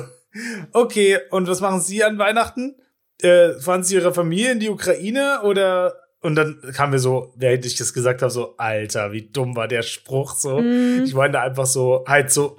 [0.72, 2.76] okay, und was machen Sie an Weihnachten?
[3.22, 7.66] Äh, fahren Sie Ihre Familie in die Ukraine oder und dann kam mir so, während
[7.66, 10.60] ich das gesagt habe, so, Alter, wie dumm war der Spruch so.
[10.60, 11.04] Mhm.
[11.06, 12.58] Ich meine einfach so, halt so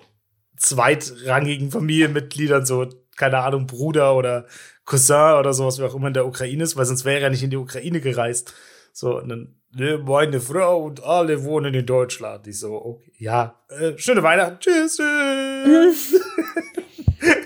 [0.57, 4.46] zweitrangigen Familienmitgliedern, so, keine Ahnung, Bruder oder
[4.87, 7.42] Cousin oder sowas, wer auch immer in der Ukraine ist, weil sonst wäre er nicht
[7.42, 8.55] in die Ukraine gereist.
[8.92, 12.47] So, und dann, ne, meine Frau und alle wohnen in Deutschland.
[12.47, 14.97] Ich so, okay, ja, äh, schöne Weihnachten, tschüss.
[14.97, 16.21] tschüss.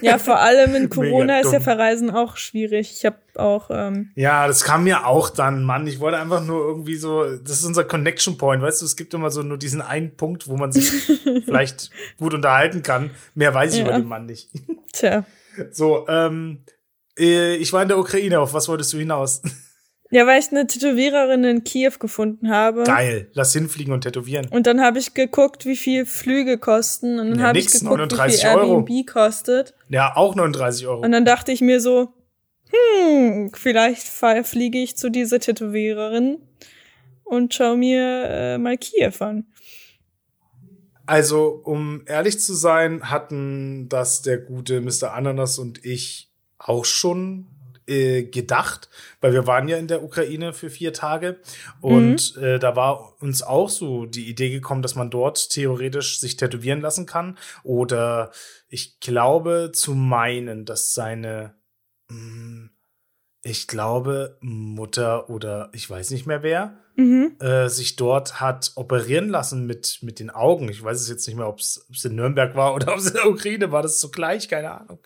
[0.03, 1.59] Ja, vor allem in Corona ist ja.
[1.59, 2.93] Verreisen auch schwierig.
[2.97, 5.89] Ich habe auch, ähm, Ja, das kam mir auch dann, Mann.
[5.89, 9.15] Ich wollte einfach nur irgendwie so, das ist unser Connection Point, weißt du, es gibt
[9.15, 10.91] immer so nur diesen einen Punkt, wo man sich
[11.45, 13.11] vielleicht gut unterhalten kann.
[13.35, 13.87] Mehr weiß ich Ja.
[13.87, 14.51] über den Mann nicht.
[14.93, 15.25] tja.
[15.73, 16.63] So, ähm,
[17.19, 19.43] äh, ich war in der Ukraine, auf was wolltest du hinaus?
[20.15, 22.85] Ja, weil ich eine Tätowiererin in Kiew gefunden habe.
[22.85, 24.47] Geil, lass hinfliegen und tätowieren.
[24.49, 27.19] Und dann habe ich geguckt, wie viel Flüge kosten.
[27.19, 28.77] Und dann Ja, habe ich geguckt, 39 wie viel Euro.
[28.79, 29.75] Airbnb kostet.
[29.89, 31.01] Ja, auch 39 Euro.
[31.01, 32.15] Und dann dachte ich mir so,
[32.71, 36.39] hm, vielleicht fliege ich zu dieser Tätowiererin
[37.25, 39.47] und schau mir äh, mal Kiew an.
[41.07, 45.13] Also, um ehrlich zu sein, hatten das der gute Mr.
[45.13, 47.47] Ananas und ich auch schon
[47.87, 48.89] äh, gedacht,
[49.21, 51.41] weil wir waren ja in der Ukraine für vier Tage.
[51.81, 56.37] Und äh, da war uns auch so die Idee gekommen, dass man dort theoretisch sich
[56.37, 57.39] tätowieren lassen kann.
[57.63, 58.33] Oder
[58.69, 61.55] ich glaube zu meinen, dass seine
[62.09, 62.71] mh,
[63.45, 67.33] ich glaube Mutter oder ich weiß nicht mehr wer Mhm.
[67.41, 70.69] äh, sich dort hat operieren lassen mit, mit den Augen.
[70.69, 73.15] Ich weiß es jetzt nicht mehr, ob es in Nürnberg war oder ob es in
[73.15, 73.83] der Ukraine war.
[73.83, 75.01] Das ist so gleich, keine Ahnung.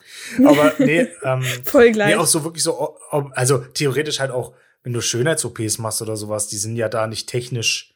[0.44, 2.10] Aber nee, ähm, Voll gleich.
[2.10, 2.98] nee, auch so wirklich so,
[3.32, 7.26] also theoretisch halt auch, wenn du Schönheits-OPs machst oder sowas, die sind ja da nicht
[7.26, 7.94] technisch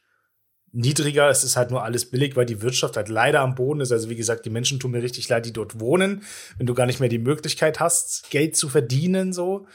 [0.71, 1.29] niedriger.
[1.29, 3.91] Es ist halt nur alles billig, weil die Wirtschaft halt leider am Boden ist.
[3.91, 6.23] Also wie gesagt, die Menschen tun mir richtig leid, die dort wohnen.
[6.57, 9.67] Wenn du gar nicht mehr die Möglichkeit hast, Geld zu verdienen, so.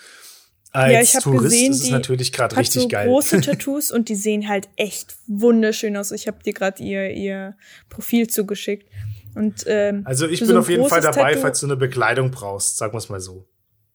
[0.73, 3.07] Als Ja, ich hab Tourist gesehen, ist es natürlich gerade richtig so geil.
[3.09, 6.11] große Tattoos und die sehen halt echt wunderschön aus.
[6.13, 7.57] Ich habe dir gerade ihr, ihr
[7.89, 8.87] Profil zugeschickt.
[9.35, 12.31] Und ähm, Also ich bin so auf jeden Fall dabei, Tattoo- falls du eine Bekleidung
[12.31, 13.47] brauchst, sagen wir es mal so.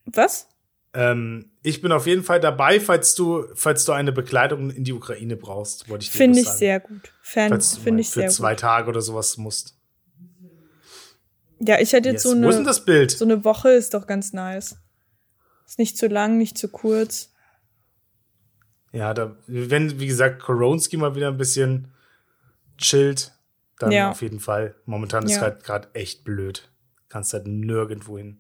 [0.06, 0.48] Was?
[0.96, 4.94] Ähm, ich bin auf jeden Fall dabei, falls du, falls du eine Bekleidung in die
[4.94, 6.58] Ukraine brauchst, wollte ich dir Finde ich sagen.
[6.58, 7.14] sehr gut.
[7.22, 8.60] Fan, finde ich für sehr zwei gut.
[8.60, 9.76] Tage oder sowas musst.
[11.60, 12.32] Ja, ich hätte jetzt Yes.
[12.34, 13.12] so Wo ist denn eine, das Bild?
[13.12, 14.76] so eine Woche ist doch ganz nice.
[15.66, 17.32] Ist nicht zu lang, nicht zu kurz.
[18.92, 21.92] Ja, da, wenn, wie gesagt, Koronski mal wieder ein bisschen
[22.78, 23.32] chillt,
[23.80, 24.12] dann Ja.
[24.12, 24.76] auf jeden Fall.
[24.86, 25.42] Momentan ist Ja.
[25.42, 26.70] halt gerade echt blöd.
[27.10, 28.40] Kannst halt nirgendwo hin.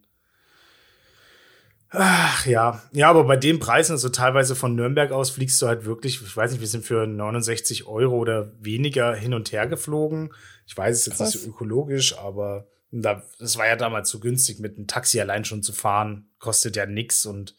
[1.95, 5.86] Ach ja, ja, aber bei den Preisen, also teilweise von Nürnberg aus fliegst du halt
[5.86, 10.33] wirklich, ich weiß nicht, wir sind für 69 Euro oder weniger hin und her geflogen.
[10.65, 11.36] Ich weiß es jetzt Krass.
[11.36, 12.67] nicht so ökologisch, aber
[13.01, 16.86] das war ja damals so günstig, mit einem Taxi allein schon zu fahren, kostet ja
[16.86, 17.56] nix und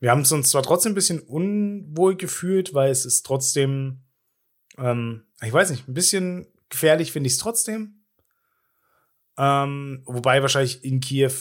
[0.00, 4.00] wir haben es uns zwar trotzdem ein bisschen unwohl gefühlt, weil es ist trotzdem,
[4.76, 8.02] ähm, ich weiß nicht, ein bisschen gefährlich finde ich es trotzdem.
[9.38, 11.32] Ähm, wobei wahrscheinlich in Kiew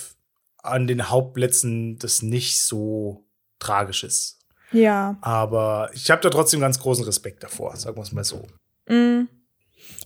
[0.57, 3.25] an den Hauptplätzen das nicht so
[3.59, 4.39] tragisch ist.
[4.71, 5.17] Ja.
[5.21, 8.47] Aber ich habe da trotzdem ganz großen Respekt davor, sagen wir es mal so.
[8.87, 9.27] Mm.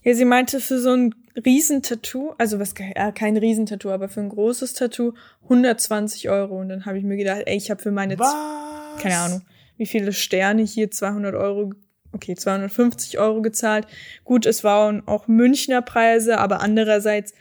[0.05, 4.29] Ja, sie meinte für so ein Riesentattoo, also was äh, kein Riesentattoo, aber für ein
[4.29, 5.13] großes Tattoo
[5.45, 6.59] 120 Euro.
[6.59, 9.01] Und dann habe ich mir gedacht, ey, ich habe für meine, Was?
[9.01, 9.41] keine Ahnung,
[9.77, 11.73] wie viele Sterne hier 200 Euro,
[12.11, 13.87] okay, 250 Euro gezahlt.
[14.23, 17.33] Gut, es waren auch Münchner Preise, aber andererseits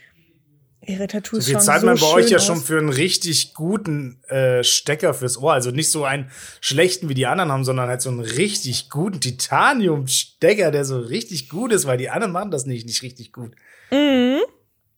[0.87, 2.45] Ihre Tattoos so viel zahlt so man bei euch ja aus.
[2.45, 5.53] schon für einen richtig guten äh, Stecker fürs Ohr.
[5.53, 6.29] Also nicht so einen
[6.61, 11.49] schlechten, wie die anderen haben, sondern halt so einen richtig guten Titanium-Stecker, der so richtig
[11.49, 13.51] gut ist, weil die anderen machen das nicht, nicht richtig gut.
[13.91, 14.39] Mhm.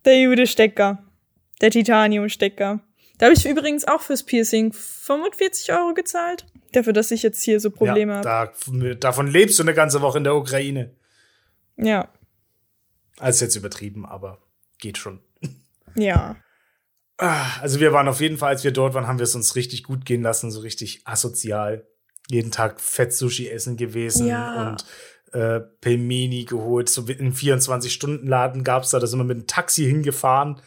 [0.05, 1.03] Der gute Stecker.
[1.61, 2.79] Der Titanium-Stecker.
[3.17, 6.45] Da habe ich übrigens auch fürs Piercing 45 Euro gezahlt.
[6.73, 8.53] Dafür, dass ich jetzt hier so Probleme ja, habe.
[8.73, 10.95] da, davon lebst du eine ganze Woche in der Ukraine.
[11.77, 12.09] Ja.
[13.19, 14.39] Also jetzt übertrieben, aber
[14.79, 15.21] geht schon.
[15.97, 16.35] Ja.
[17.17, 19.55] Ah, Also wir waren auf jeden Fall, als wir dort waren, haben wir es uns
[19.55, 21.87] richtig gut gehen lassen, so richtig asozial.
[22.29, 24.69] Jeden Tag Fett-Sushi essen gewesen Ja.
[24.69, 24.85] und
[25.33, 26.89] äh, Pelmeni geholt.
[26.89, 30.61] So in 24-Stunden-Laden gab's da, da sind wir mit dem Taxi hingefahren,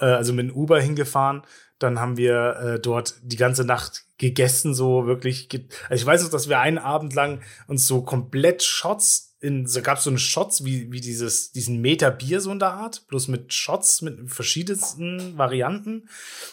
[0.00, 1.42] äh, also mit dem Uber hingefahren.
[1.78, 5.48] Dann haben wir äh, dort die ganze Nacht gegessen, so wirklich.
[5.48, 9.66] Ge also ich weiß noch, dass wir einen Abend lang uns so komplett Shots in,
[9.66, 13.06] so gab's so eine Shots wie, wie dieses, diesen Meter Bier so in der Art,
[13.08, 16.08] bloß mit Shots, mit verschiedensten Varianten.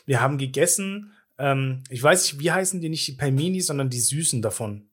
[0.05, 4.01] Wir haben gegessen, ähm, ich weiß nicht, wie heißen die nicht die Pelmeni, sondern die
[4.01, 4.89] Süßen davon,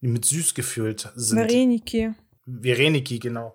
[0.00, 1.38] die mit süß gefüllt sind.
[1.38, 2.12] Vareniki.
[2.46, 3.54] Vereniki, genau.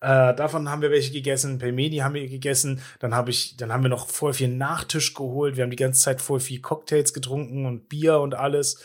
[0.00, 3.82] Äh, davon haben wir welche gegessen, Pelmeni haben wir gegessen, dann habe ich, dann haben
[3.82, 7.66] wir noch voll viel Nachtisch geholt, wir haben die ganze Zeit voll viel Cocktails getrunken
[7.66, 8.80] und Bier und alles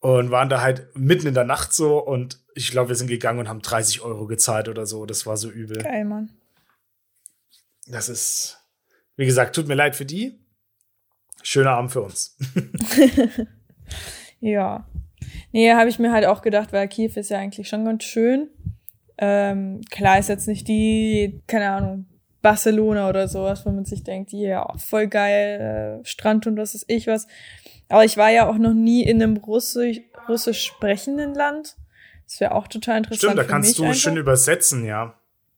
[0.00, 3.38] und waren da halt mitten in der Nacht so und ich glaube, wir sind gegangen
[3.38, 5.82] und haben 30 Euro gezahlt oder so, das war so übel.
[5.82, 6.30] Geil, Mann.
[7.86, 8.58] Das ist,
[9.16, 10.40] wie gesagt, tut mir leid für die.
[11.42, 12.36] Schöner Abend für uns.
[14.40, 14.86] Ja.
[15.52, 18.48] Nee, habe ich mir halt auch gedacht, weil Kiew ist ja eigentlich schon ganz schön.
[19.18, 22.06] Ähm, klar ist jetzt nicht die, keine Ahnung,
[22.46, 26.84] Barcelona oder sowas, wo man sich denkt, ja, voll geil, äh, Strand und was ist
[26.86, 27.26] ich was.
[27.88, 31.74] Aber ich war ja auch noch nie in einem Russisch, russisch sprechenden Land.
[32.24, 33.32] Das wäre auch total interessant.
[33.32, 33.96] Stimmt, da kannst du einfach.
[33.96, 35.14] schön übersetzen, ja.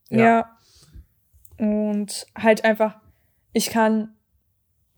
[0.09, 0.57] Ja.
[1.59, 2.97] Und halt einfach,
[3.53, 4.15] ich kann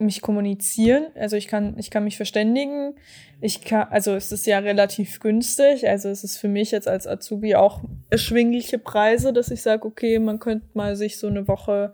[0.00, 2.94] mich kommunizieren, also ich kann, ich kann mich verständigen.
[3.40, 7.06] Ich kann, also es ist ja relativ günstig, also es ist für mich jetzt als
[7.06, 11.92] Azubi auch erschwingliche Preise, dass ich sage, okay, man könnte mal sich so eine Woche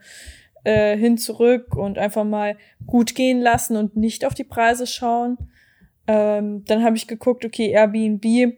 [0.64, 5.38] äh, hin zurück und einfach mal gut gehen lassen und nicht auf die Preise schauen.
[6.08, 8.54] Ähm, dann habe ich geguckt, okay, Airbnb,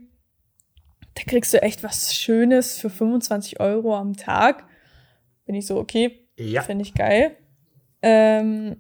[1.15, 4.67] da kriegst du echt was Schönes für 25 Euro am Tag.
[5.45, 6.63] Bin ich so, okay, Ja.
[6.63, 7.37] finde ich geil.
[8.03, 8.77] Ähm,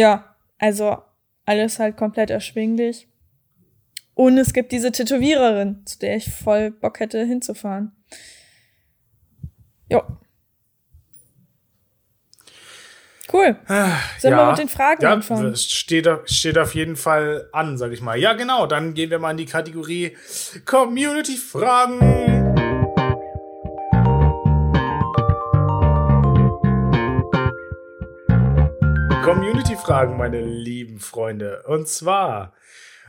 [0.00, 1.02] ja, also
[1.44, 3.06] alles halt komplett erschwinglich.
[4.14, 7.92] Und es gibt diese Tätowiererin, zu der ich voll Bock hätte hinzufahren.
[9.90, 10.02] Jo.
[13.32, 13.56] Cool.
[14.18, 15.52] Sollen wir mit den Fragen ja, anfangen?
[15.52, 18.18] das steht, auf- steht auf jeden Fall an, sag ich mal.
[18.18, 18.66] Ja, genau.
[18.66, 20.16] Dann gehen wir mal in die Kategorie
[20.64, 22.69] Community-Fragen.
[29.80, 31.62] Community-Fragen, meine lieben Freunde.
[31.66, 32.54] Und zwar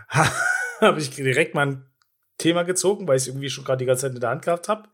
[0.81, 1.85] habe ich direkt mal ein
[2.37, 4.67] Thema gezogen, weil ich es irgendwie schon gerade die ganze Zeit in der Hand gehabt
[4.67, 4.89] habe.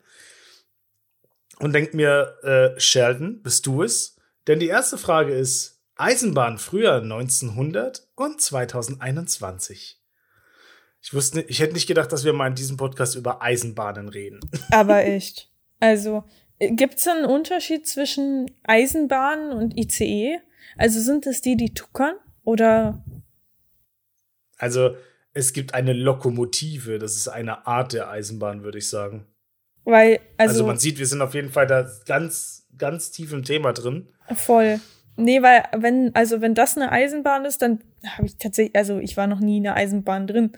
[1.59, 4.15] Und denkt mir, äh, Sheldon, bist du es?
[4.47, 9.99] Denn die erste Frage ist: Eisenbahn früher 1900 und 2021.
[11.01, 14.39] Ich wusste, ich hätte nicht gedacht, dass wir mal in diesem Podcast über Eisenbahnen reden.
[14.71, 15.49] Aber echt.
[15.79, 16.25] Also,
[16.59, 20.39] gibt es einen Unterschied zwischen Eisenbahn und ICE?
[20.77, 22.15] Also sind es die, die tuckern?
[22.43, 23.03] Oder
[24.57, 24.95] Also,
[25.33, 29.27] es gibt eine Lokomotive, das ist eine Art der Eisenbahn, würde ich sagen.
[29.83, 33.43] weil, Also, also, man sieht, wir sind auf jeden Fall da ganz, ganz tief im
[33.43, 34.07] Thema drin.
[34.33, 34.79] voll.
[35.15, 39.17] Nee, weil, wenn, also wenn das eine Eisenbahn ist, dann habe ich tatsächlich, also ich
[39.17, 40.51] war noch nie in einer Eisenbahn drin.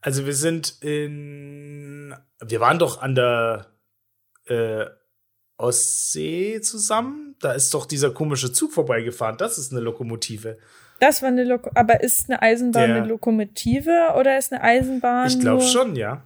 [0.00, 2.14] Also, wir sind in.
[2.44, 3.72] Wir waren doch an der
[4.46, 4.84] äh,
[5.56, 7.31] Ostsee zusammen.
[7.42, 9.36] Da ist doch dieser komische Zug vorbeigefahren.
[9.36, 10.58] Das ist eine Lokomotive.
[11.00, 15.26] Das war eine Loko aber ist eine Eisenbahn Der- eine Lokomotive oder ist eine Eisenbahn
[15.26, 16.22] Ich glaube schon, ja.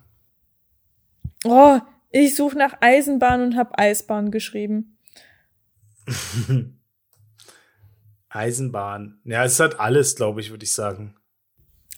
[1.44, 4.98] Oh, ich suche nach Eisenbahn und habe Eisbahn geschrieben.
[8.28, 9.18] Eisenbahn.
[9.24, 11.14] Ja, es hat alles, glaube ich, würde ich sagen.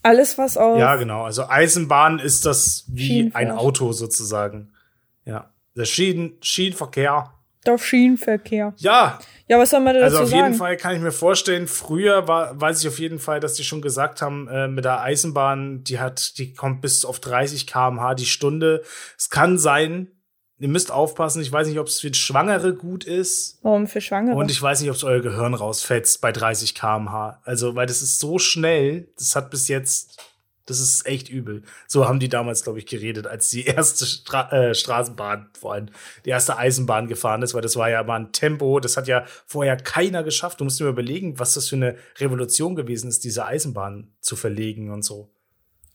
[0.03, 0.79] Alles, was auf.
[0.79, 1.25] Ja, genau.
[1.25, 3.51] Also Eisenbahn ist das wie ein.
[3.51, 4.73] Auto sozusagen.
[5.25, 5.53] Ja.
[5.77, 7.33] Der Schienen, Schienenverkehr.
[7.69, 8.73] Doch Schienenverkehr.
[8.79, 10.43] Ja, Ja, was soll man dazu also auf sagen?
[10.45, 13.64] jeden Fall kann ich mir vorstellen, früher war, weiß ich auf jeden Fall, dass die
[13.64, 18.14] schon gesagt haben, äh, mit der Eisenbahn, die hat, die kommt bis auf 30 km/h
[18.14, 18.83] die Stunde.
[19.16, 20.09] Es kann sein,
[20.59, 23.59] ihr müsst aufpassen, ich weiß nicht, ob es für Schwangere gut ist.
[23.62, 24.37] Warum für Schwangere?
[24.37, 27.41] Und ich weiß nicht, ob es euer Gehirn rausfetzt bei 30 km/h.
[27.45, 30.21] Also, weil das ist so schnell, das hat bis jetzt
[30.69, 31.62] Das ist echt übel.
[31.87, 35.87] So haben die damals, glaube ich, geredet, als die erste Stra äh, Straßenbahn, vor allem
[36.27, 39.25] die erste Eisenbahn gefahren ist, weil das war ja mal ein Tempo, das hat ja
[39.47, 40.61] vorher keiner geschafft.
[40.61, 44.91] Du musst dir überlegen, was das für eine Revolution gewesen ist, diese Eisenbahn zu verlegen
[44.91, 45.31] und so.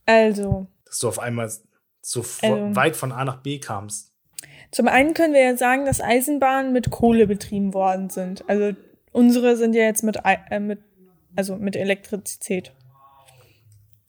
[0.07, 0.67] Also.
[0.85, 1.51] Dass du auf einmal
[2.01, 4.11] so also, weit von A nach B kamst.
[4.71, 8.43] Zum einen können wir ja sagen, dass Eisenbahnen mit Kohle betrieben worden sind.
[8.49, 8.75] Also
[9.11, 10.79] unsere sind ja jetzt mit, äh, mit
[11.35, 12.73] also mit Elektrizität.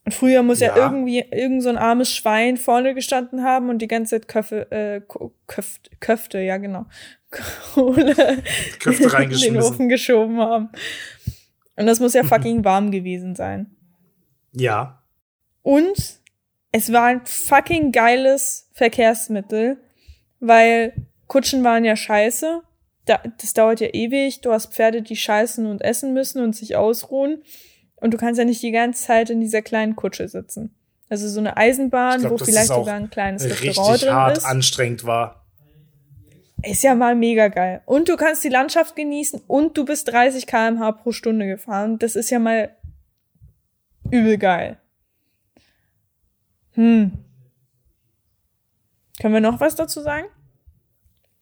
[0.05, 3.79] Und früher muss ja, ja irgendwie irgend so ein armes Schwein vorne gestanden haben und
[3.79, 5.01] die ganze Zeit Köffe, äh,
[5.47, 6.85] Köfte, Köfte, ja genau,
[7.73, 8.43] Kohle
[8.79, 9.47] Köfte reingeschmissen.
[9.55, 10.69] in den Ofen geschoben haben.
[11.75, 13.75] Und das muss ja fucking warm gewesen sein.
[14.53, 15.03] Ja.
[15.63, 16.19] Und
[16.71, 19.77] es war ein fucking geiles Verkehrsmittel,
[20.39, 20.93] weil
[21.27, 22.61] Kutschen waren ja scheiße.
[23.05, 24.41] das dauert ja ewig.
[24.41, 27.41] Du hast Pferde, die scheißen und essen müssen und sich ausruhen.
[27.97, 30.75] Und du kannst ja nicht die ganze Zeit in dieser kleinen Kutsche sitzen.
[31.09, 34.45] Also so eine Eisenbahn, glaub, wo vielleicht sogar ein kleines Restaurant drin hart ist.
[34.45, 35.45] anstrengend war.
[36.63, 37.81] Ist ja mal mega geil.
[37.85, 41.99] Und du kannst die Landschaft genießen und du bist 30 km/h pro Stunde gefahren.
[41.99, 42.75] Das ist ja mal
[44.09, 44.79] übel geil.
[46.71, 47.11] Hm.
[49.21, 50.25] Können wir noch was dazu sagen?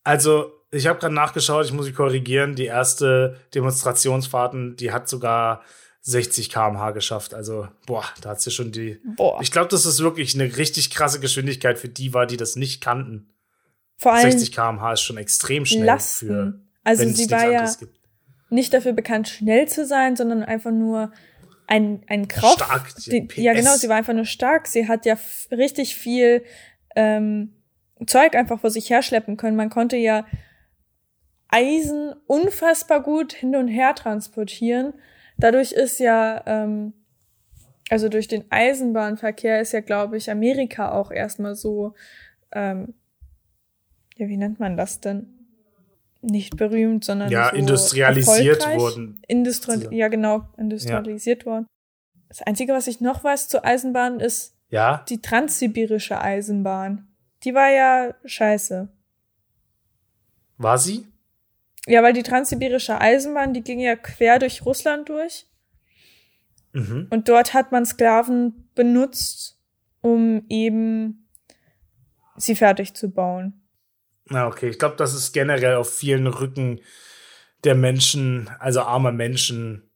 [0.04, 2.56] Also, ich habe gerade nachgeschaut, ich muss mich korrigieren.
[2.56, 5.64] Die erste Demonstrationsfahrten, die hat sogar
[6.06, 7.34] 60 km/h geschafft.
[7.34, 8.99] Also, boah, da hat sie schon die.
[9.16, 9.39] Boah.
[9.41, 12.82] Ich glaube, das ist wirklich eine richtig krasse Geschwindigkeit für die war, die das nicht
[12.82, 13.30] kannten.
[13.97, 16.28] Vor allem 60 km/h ist schon extrem schnell Lasten.
[16.28, 16.60] für.
[16.84, 17.97] Also sie war ja gibt.
[18.49, 21.14] nicht dafür bekannt, schnell zu sein, sondern einfach nur
[21.68, 22.56] ein, ein Kraft.
[22.56, 22.95] Stark.
[23.06, 24.68] Die, ja, genau, sie war einfach nur stark.
[24.68, 25.18] Sie hat ja
[25.51, 26.43] richtig viel
[26.97, 27.54] ähm,
[28.06, 29.56] Zeug einfach vor sich herschleppen können.
[29.56, 30.26] Man konnte ja
[31.47, 34.93] Eisen unfassbar gut hin und her transportieren
[35.43, 36.93] dadurch ist ja, ähm,
[37.89, 41.93] also durch den Eisenbahnverkehr ist ja, glaube ich, Amerika auch erstmal so,
[42.53, 42.93] ähm,
[44.15, 45.27] ja, wie nennt man das denn?
[46.21, 49.21] Nicht berühmt, sondern ja, so industrialisiert wurden.
[49.27, 51.51] Industri ja, genau, industrialisiert ja.
[51.51, 51.67] worden.
[52.29, 55.03] Das Einzige, was ich noch weiß zur Eisenbahn, ist ja?
[55.09, 57.09] die transsibirische Eisenbahn.
[57.43, 58.87] Die war ja scheiße.
[60.57, 61.05] War sie?
[61.88, 65.45] Ja, weil die transsibirische Eisenbahn, die ging ja quer durch Russland durch.
[66.71, 67.07] Mhm.
[67.09, 69.59] Und dort hat man Sklaven benutzt,
[70.01, 71.29] um eben
[72.38, 73.61] sie fertig zu bauen.
[74.25, 74.69] Na, okay.
[74.69, 76.79] Ich glaube, das ist generell auf vielen Rücken
[77.63, 79.89] der Menschen, also armer Menschen,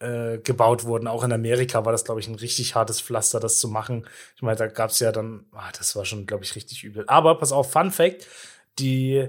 [0.00, 1.06] äh, gebaut worden.
[1.06, 4.06] Auch in Amerika war das, glaube ich, ein richtig hartes Pflaster, das zu machen.
[4.36, 7.04] Ich meine, da gab es ja dann, ah, das war schon, glaube ich, richtig übel.
[7.06, 8.26] Aber pass auf, Fun Fact:
[8.78, 9.28] Die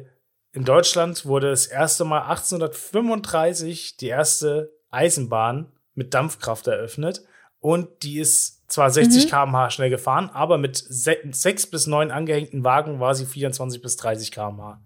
[0.56, 7.24] in Deutschland wurde das erste Mal 1835 die erste Eisenbahn mit Dampfkraft eröffnet
[7.60, 9.30] und die ist zwar 60 mhm.
[9.30, 13.97] km/h schnell gefahren, aber mit se sechs bis neun angehängten Wagen war sie 24 bis
[13.97, 14.82] 30 km/h.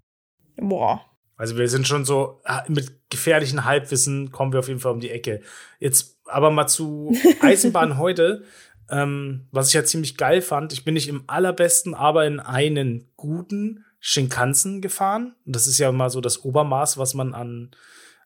[0.56, 1.02] Boah.
[1.36, 5.00] Also wir sind schon so ah, mit gefährlichen Halbwissen kommen wir auf jeden Fall um
[5.00, 5.40] die Ecke.
[5.78, 8.42] Jetzt aber mal zu Eisenbahn heute.
[8.90, 13.08] Ähm, was ich ja ziemlich geil fand, ich bin nicht im allerbesten, aber in einen
[13.16, 15.36] guten Shinkansen gefahren.
[15.44, 17.70] Und das ist ja mal so das Obermaß, was man an,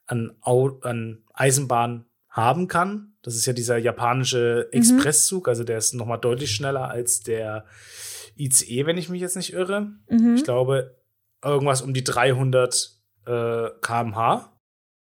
[0.07, 3.14] an, an Eisenbahn haben kann.
[3.22, 4.79] Das ist ja dieser japanische mhm.
[4.79, 7.64] Expresszug, also der ist noch mal deutlich schneller als der
[8.37, 9.93] ICE, wenn ich mich jetzt nicht irre.
[10.09, 10.37] Mhm.
[10.37, 10.97] Ich glaube,
[11.43, 12.91] irgendwas um die 300
[13.27, 14.51] äh, kmh.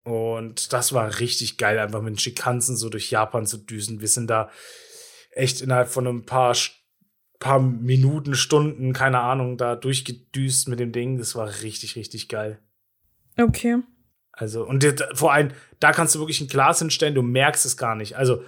[0.04, 4.00] Und das war richtig geil, einfach mit den Shinkansen so durch Japan zu düsen.
[4.00, 4.50] Wir sind da
[5.30, 6.54] echt innerhalb von ein paar
[7.42, 11.18] paar Minuten, Stunden, keine Ahnung, da durchgedüst mit dem Ding.
[11.18, 12.58] Das war richtig, richtig geil.
[13.38, 13.78] Okay.
[14.30, 14.84] Also, und
[15.14, 18.16] vor allem, da kannst du wirklich ein Glas hinstellen, du merkst es gar nicht.
[18.16, 18.44] Also,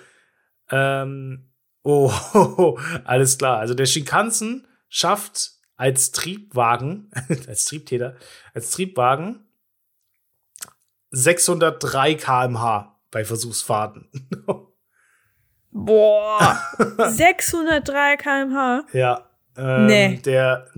[0.71, 1.51] ähm,
[1.83, 2.11] oh,
[3.05, 3.59] alles klar.
[3.59, 7.11] Also, der Shinkansen schafft als Triebwagen,
[7.49, 8.17] als Triebtäter,
[8.55, 9.41] als Triebwagen
[11.11, 14.09] 603 kmh bei Versuchsfahrten.
[15.75, 16.57] Boah.
[17.11, 18.87] 603 km/h.
[18.93, 19.29] Ja.
[19.57, 20.21] Ähm, nee.
[20.25, 20.69] Der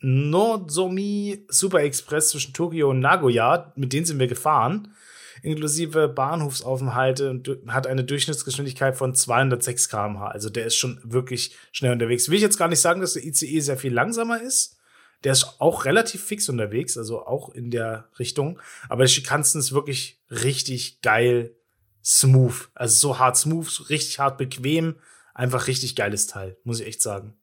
[0.00, 4.94] Nozomi Super Express zwischen Tokio und Nagoya, mit denen sind wir gefahren,
[5.42, 10.28] inklusive Bahnhofsaufenthalte und hat eine Durchschnittsgeschwindigkeit von 206 km/h.
[10.28, 12.28] Also der ist schon wirklich schnell unterwegs.
[12.28, 14.78] Will ich jetzt gar nicht sagen, dass der ICE sehr viel langsamer ist.
[15.24, 18.60] Der ist auch relativ fix unterwegs, also auch in der Richtung.
[18.88, 21.56] Aber der Schikanzen ist wirklich richtig geil
[22.04, 22.68] smooth.
[22.74, 24.96] Also so hart smooth, so richtig hart bequem.
[25.34, 27.34] Einfach richtig geiles Teil, muss ich echt sagen.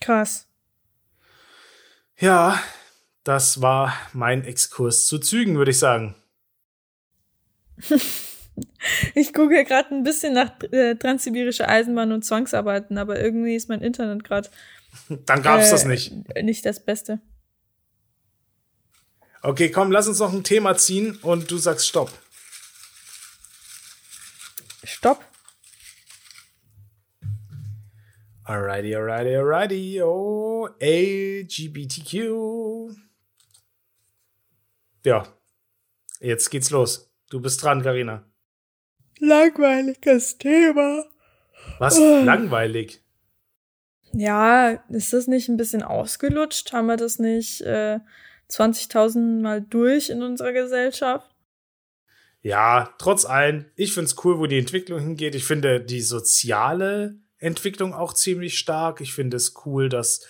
[0.00, 0.46] Krass.
[2.18, 2.60] Ja,
[3.24, 6.14] das war mein Exkurs zu Zügen, würde ich sagen.
[9.14, 13.68] Ich gucke ja gerade ein bisschen nach äh, transsibirische Eisenbahn und Zwangsarbeiten, aber irgendwie ist
[13.68, 14.50] mein Internet gerade.
[15.08, 16.12] Dann gab's äh, das nicht.
[16.42, 17.20] Nicht das Beste.
[19.40, 22.12] Okay, komm, lass uns noch ein Thema ziehen und du sagst Stopp.
[24.84, 25.24] Stopp.
[28.44, 30.02] Alrighty, alrighty, alrighty.
[30.02, 32.16] Oh, LGBTQ.
[35.04, 35.26] Ja,
[36.20, 37.08] jetzt geht's los.
[37.30, 38.24] Du bist dran, Karina.
[39.20, 41.04] Langweiliges Thema.
[41.78, 41.98] Was?
[41.98, 42.22] Oh.
[42.24, 43.02] Langweilig?
[44.12, 46.72] Ja, ist das nicht ein bisschen ausgelutscht?
[46.72, 48.00] Haben wir das nicht äh,
[48.50, 51.31] 20.000 Mal durch in unserer Gesellschaft?
[52.42, 55.34] Ja, trotz allem, ich find's cool, wo die Entwicklung hingeht.
[55.34, 59.00] Ich finde die soziale Entwicklung auch ziemlich stark.
[59.00, 60.26] Ich finde es cool, dass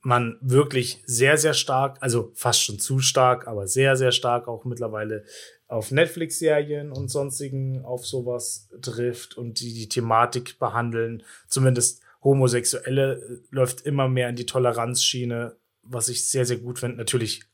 [0.00, 4.64] man wirklich sehr, sehr stark, also fast schon zu stark, aber sehr, sehr stark auch
[4.64, 5.24] mittlerweile
[5.68, 11.22] auf Netflix-Serien und sonstigen auf sowas trifft und die die Thematik behandeln.
[11.48, 16.98] Zumindest Homosexuelle äh, läuft immer mehr in die Toleranzschiene, was ich sehr, sehr gut finde.
[16.98, 17.44] Natürlich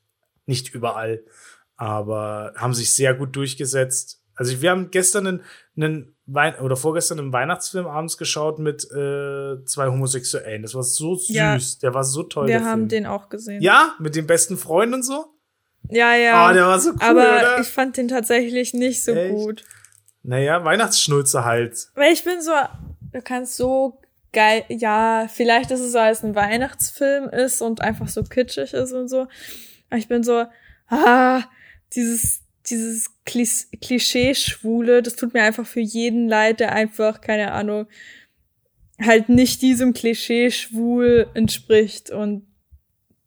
[0.46, 1.22] nicht überall,
[1.78, 4.20] aber haben sich sehr gut durchgesetzt.
[4.34, 5.42] Also wir haben gestern einen,
[5.76, 10.62] einen Wein oder vorgestern einen Weihnachtsfilm abends geschaut mit äh, zwei Homosexuellen.
[10.62, 12.48] Das war so süß, ja, der war so toll.
[12.48, 12.88] Wir haben Film.
[12.88, 13.62] den auch gesehen.
[13.62, 15.26] Ja, mit den besten Freunden und so.
[15.88, 16.50] Ja, ja.
[16.50, 17.60] Oh, der war so cool, Aber oder?
[17.60, 19.34] ich fand den tatsächlich nicht so Echt?
[19.34, 19.64] gut.
[20.22, 21.88] Naja, Weihnachtsschnulze halt.
[21.94, 22.52] Weil ich bin so,
[23.12, 24.00] du kannst so
[24.32, 28.92] geil, ja, vielleicht ist es so, als ein Weihnachtsfilm ist und einfach so kitschig ist
[28.92, 29.28] und so.
[29.88, 30.44] Aber ich bin so,
[30.88, 31.42] ah,
[31.94, 37.86] dieses, dieses Klischee-Schwule, das tut mir einfach für jeden leid, der einfach, keine Ahnung,
[39.00, 42.46] halt nicht diesem Klischee-Schwul entspricht und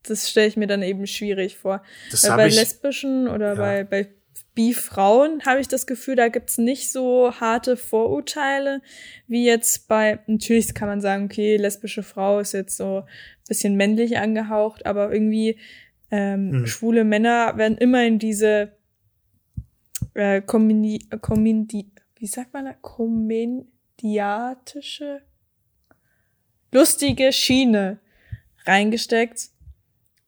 [0.03, 1.83] das stelle ich mir dann eben schwierig vor.
[2.09, 3.55] Das Weil bei ich, lesbischen oder ja.
[3.55, 4.09] bei, bei
[4.53, 8.81] Bi-Frauen habe ich das Gefühl, da gibt's nicht so harte Vorurteile
[9.27, 13.07] wie jetzt bei, natürlich kann man sagen, okay, lesbische Frau ist jetzt so ein
[13.47, 15.57] bisschen männlich angehaucht, aber irgendwie
[16.11, 16.67] ähm, hm.
[16.67, 18.71] schwule Männer werden immer in diese
[20.13, 22.73] äh, Komini, Komindi, wie sagt man da?
[22.73, 25.23] Komödiatische
[26.71, 27.99] lustige Schiene
[28.65, 29.49] reingesteckt.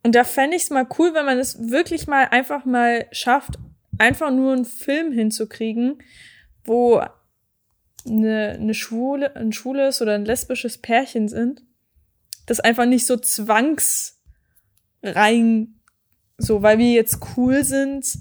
[0.03, 3.59] Und da fände ich es mal cool, wenn man es wirklich mal einfach mal schafft,
[3.97, 6.01] einfach nur einen Film hinzukriegen,
[6.65, 7.01] wo
[8.05, 11.63] eine, eine schwule, ein schwules oder ein lesbisches Pärchen sind,
[12.45, 14.12] das einfach nicht so zwangs
[15.03, 15.75] rein,
[16.37, 18.19] so, weil wir jetzt cool sind,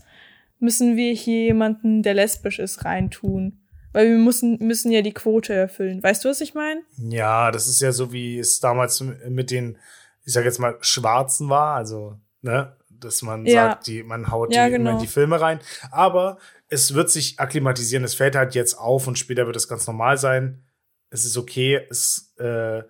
[0.59, 3.59] müssen wir hier jemanden, der lesbisch ist, reintun.
[3.93, 6.03] Weil wir müssen, müssen ja die Quote erfüllen.
[6.03, 6.81] Weißt du, was ich meine?
[6.97, 9.77] Ja, das ist ja so, wie es damals mit den,
[10.25, 11.77] ich sag jetzt mal, Schwarzen war.
[11.77, 13.71] Also, ne, dass man ja.
[13.71, 14.91] sagt, die, man haut ja, die genau.
[14.91, 15.61] immer in die Filme rein.
[15.91, 18.05] Aber es wird sich akklimatisieren.
[18.05, 20.63] Es fällt halt jetzt auf und später wird es ganz normal sein.
[21.11, 21.87] Es ist okay.
[21.91, 22.83] Es äh,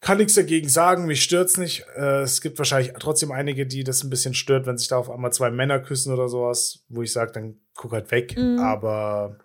[0.00, 1.84] kann nichts dagegen sagen, mich stört's nicht.
[1.96, 5.10] Äh, es gibt wahrscheinlich trotzdem einige, die das ein bisschen stört, wenn sich da auf
[5.10, 8.36] einmal zwei Männer küssen oder sowas, wo ich sage, dann guck halt weg.
[8.36, 8.60] Mhm.
[8.60, 9.38] Aber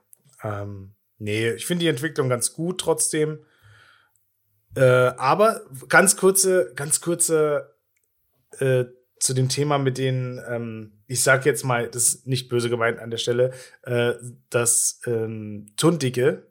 [0.44, 3.40] ähm, nee, ich finde die Entwicklung ganz gut trotzdem.
[4.76, 7.76] Äh, aber ganz kurze, ganz kurze
[8.60, 8.86] äh,
[9.20, 13.00] zu dem Thema mit den, ähm, ich sag jetzt mal, das ist nicht böse gemeint
[13.00, 14.14] an der Stelle, äh,
[14.50, 16.48] das ähm, Tundige,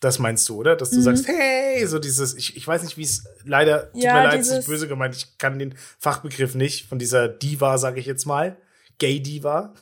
[0.00, 0.76] das meinst du, oder?
[0.76, 1.02] Dass du mhm.
[1.02, 4.40] sagst, hey, so dieses, ich, ich weiß nicht, wie es leider, tut ja, mir leid,
[4.40, 8.24] es ist böse gemeint, ich kann den Fachbegriff nicht von dieser Diva, sage ich jetzt
[8.24, 8.56] mal,
[8.98, 9.74] Gay Diva.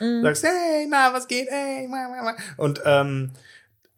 [0.00, 0.22] Mhm.
[0.22, 1.48] Sagst, hey, na, was geht?
[1.50, 2.36] Hey, ma, ma, ma.
[2.56, 3.32] Und ähm,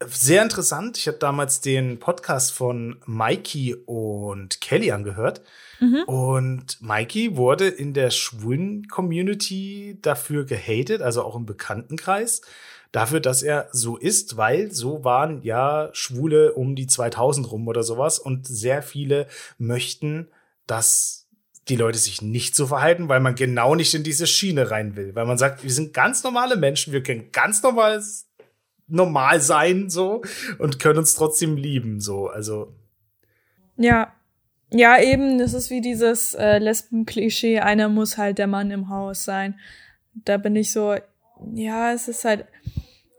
[0.07, 0.97] sehr interessant.
[0.97, 5.43] Ich habe damals den Podcast von Mikey und Kelly angehört.
[5.79, 6.03] Mhm.
[6.07, 12.41] Und Mikey wurde in der schwulen Community dafür gehatet, also auch im Bekanntenkreis,
[12.93, 17.83] dafür, dass er so ist, weil so waren ja Schwule um die 2000 rum oder
[17.83, 18.19] sowas.
[18.19, 19.27] Und sehr viele
[19.59, 20.29] möchten,
[20.67, 21.29] dass
[21.69, 25.15] die Leute sich nicht so verhalten, weil man genau nicht in diese Schiene rein will,
[25.15, 28.27] weil man sagt, wir sind ganz normale Menschen, wir können ganz normales
[28.89, 30.23] normal sein so
[30.59, 32.75] und können uns trotzdem lieben so, also
[33.77, 34.13] ja,
[34.73, 39.25] ja, eben, das ist wie dieses äh, Lesben-Klischee, einer muss halt der Mann im Haus
[39.25, 39.59] sein.
[40.15, 40.97] Da bin ich so,
[41.55, 42.45] ja, es ist halt,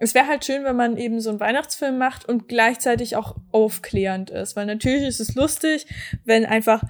[0.02, 4.32] es wäre halt schön, wenn man eben so einen Weihnachtsfilm macht und gleichzeitig auch aufklärend
[4.32, 4.56] ist.
[4.56, 5.86] Weil natürlich ist es lustig,
[6.26, 6.82] wenn einfach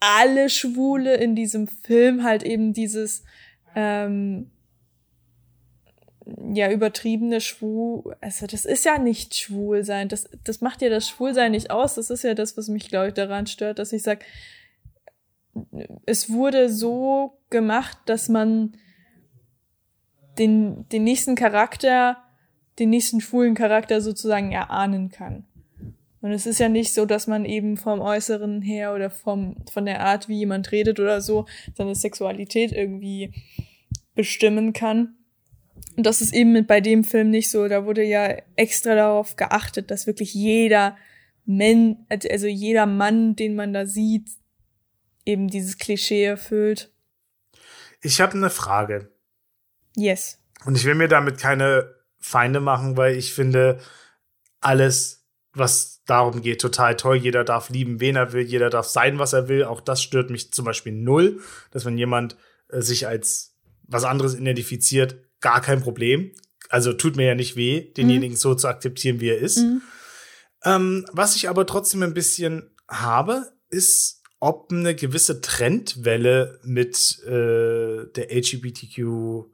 [0.00, 3.24] alle Schwule in diesem Film halt eben dieses
[3.74, 4.50] ähm,
[6.54, 11.06] ja übertriebene Schwul, also das ist ja nicht schwul sein, das das macht ja das
[11.08, 14.02] Schwulsein nicht aus, das ist ja das, was mich glaube ich daran stört, dass ich
[14.02, 14.24] sag
[16.06, 18.78] es wurde so gemacht, dass man
[20.38, 22.22] den den nächsten Charakter
[22.78, 25.44] den nächsten schwulen Charakter sozusagen erahnen kann.
[26.20, 29.86] Und es ist ja nicht so, dass man eben vom Äußeren her oder vom, von
[29.86, 31.46] der Art, wie jemand redet oder so,
[31.76, 33.32] seine Sexualität irgendwie
[34.14, 35.14] bestimmen kann.
[35.96, 37.68] Und das ist eben bei dem Film nicht so.
[37.68, 40.96] Da wurde ja extra darauf geachtet, dass wirklich jeder
[41.44, 44.28] Mann, also jeder Mann, den man da sieht,
[45.24, 46.92] eben dieses Klischee erfüllt.
[48.02, 49.10] Ich habe eine Frage.
[49.96, 50.42] Yes.
[50.64, 51.95] Und ich will mir damit keine
[52.26, 53.78] Feinde machen, weil ich finde
[54.60, 57.16] alles, was darum geht, total toll.
[57.16, 59.62] Jeder darf lieben, wen er will, jeder darf sein, was er will.
[59.62, 62.36] Auch das stört mich zum Beispiel null, dass wenn jemand
[62.68, 63.54] äh, sich als
[63.84, 66.32] was anderes identifiziert, gar kein Problem.
[66.68, 68.40] Also tut mir ja nicht weh, denjenigen mhm.
[68.40, 69.58] so zu akzeptieren, wie er ist.
[69.58, 69.82] Mhm.
[70.64, 78.10] Ähm, was ich aber trotzdem ein bisschen habe, ist, ob eine gewisse Trendwelle mit äh,
[78.16, 79.46] der LGBTQ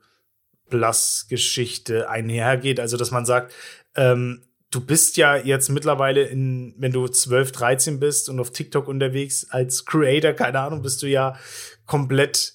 [0.73, 2.81] Plus Geschichte einhergeht.
[2.81, 3.53] Also, dass man sagt,
[3.95, 8.89] ähm, du bist ja jetzt mittlerweile in, wenn du 12, 13 bist und auf TikTok
[8.89, 11.37] unterwegs als Creator, keine Ahnung, bist du ja
[11.85, 12.55] komplett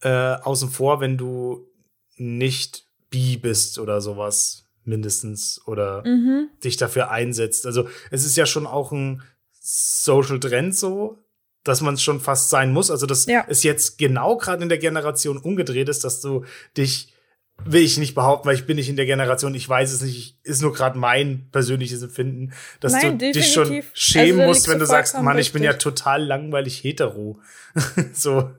[0.00, 1.68] äh, außen vor, wenn du
[2.16, 6.48] nicht bi bist oder sowas mindestens oder mhm.
[6.64, 7.64] dich dafür einsetzt.
[7.64, 11.18] Also es ist ja schon auch ein Social Trend so,
[11.62, 12.90] dass man es schon fast sein muss.
[12.90, 13.44] Also dass ja.
[13.48, 16.44] es jetzt genau gerade in der Generation umgedreht ist, dass du
[16.76, 17.11] dich
[17.64, 20.38] will ich nicht behaupten, weil ich bin nicht in der Generation, ich weiß es nicht,
[20.42, 24.78] ist nur gerade mein persönliches Empfinden, dass Nein, du dich schon schämen also, musst, wenn
[24.78, 27.40] du sagst, Mann, ich bin ja total langweilig hetero.
[28.12, 28.50] so.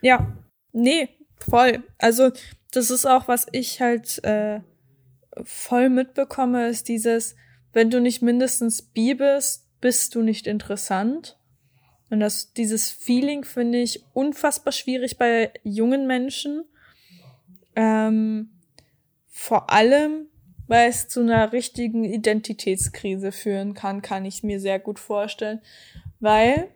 [0.00, 0.32] Ja,
[0.72, 1.82] nee, voll.
[1.98, 2.30] Also
[2.72, 4.60] das ist auch, was ich halt äh,
[5.42, 7.36] voll mitbekomme, ist dieses,
[7.72, 11.38] wenn du nicht mindestens bi bist, bist du nicht interessant.
[12.10, 16.64] Und das, dieses Feeling finde ich unfassbar schwierig bei jungen Menschen.
[17.78, 18.50] Ähm,
[19.28, 20.26] vor allem,
[20.66, 25.60] weil es zu einer richtigen Identitätskrise führen kann, kann ich mir sehr gut vorstellen.
[26.18, 26.68] Weil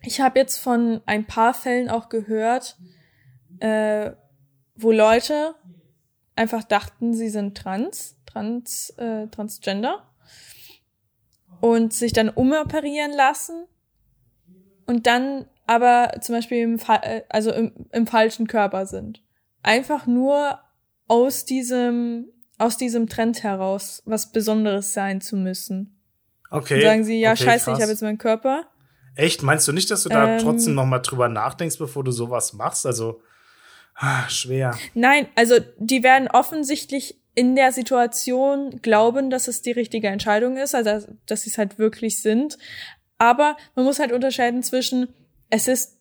[0.00, 2.78] ich habe jetzt von ein paar Fällen auch gehört,
[3.60, 4.12] äh,
[4.74, 5.54] wo Leute
[6.34, 10.10] einfach dachten, sie sind trans, trans, äh, transgender
[11.60, 13.66] und sich dann umoperieren lassen
[14.86, 19.23] und dann aber zum Beispiel im, äh, also im, im falschen Körper sind.
[19.64, 20.60] Einfach nur
[21.08, 22.26] aus diesem,
[22.58, 26.00] aus diesem Trend heraus was Besonderes sein zu müssen.
[26.50, 26.76] Okay.
[26.76, 27.78] Und sagen sie, ja, okay, scheiße, krass.
[27.78, 28.66] ich habe jetzt meinen Körper.
[29.16, 29.42] Echt?
[29.42, 32.52] Meinst du nicht, dass du da ähm, trotzdem noch mal drüber nachdenkst, bevor du sowas
[32.52, 32.84] machst?
[32.84, 33.22] Also,
[33.94, 34.76] ah, schwer.
[34.92, 40.74] Nein, also die werden offensichtlich in der Situation glauben, dass es die richtige Entscheidung ist,
[40.74, 42.58] also dass sie es halt wirklich sind.
[43.18, 45.08] Aber man muss halt unterscheiden zwischen,
[45.50, 45.98] es ist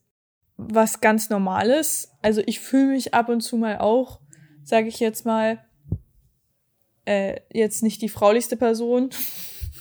[0.57, 2.11] was ganz Normales.
[2.21, 4.19] Also ich fühle mich ab und zu mal auch,
[4.63, 5.63] sage ich jetzt mal,
[7.05, 9.09] äh, jetzt nicht die fraulichste Person.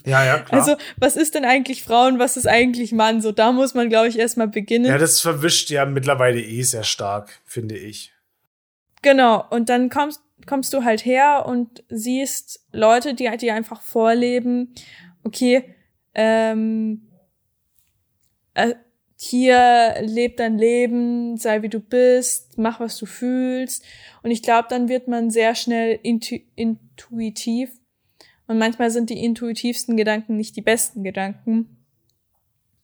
[0.05, 0.61] Ja, ja, klar.
[0.61, 3.21] Also, was ist denn eigentlich Frauen, was ist eigentlich Mann?
[3.21, 4.87] So, da muss man, glaube ich, erstmal beginnen.
[4.87, 8.13] Ja, das verwischt ja mittlerweile eh sehr stark, finde ich.
[9.03, 14.75] Genau, und dann kommst, kommst du halt her und siehst Leute, die, die einfach vorleben,
[15.23, 15.75] okay,
[16.15, 17.09] ähm,
[18.55, 18.75] äh,
[19.25, 23.85] hier leb dein Leben, sei wie du bist, mach was du fühlst.
[24.25, 27.71] Und ich glaube, dann wird man sehr schnell intu intuitiv.
[28.49, 31.85] Und manchmal sind die intuitivsten Gedanken nicht die besten Gedanken.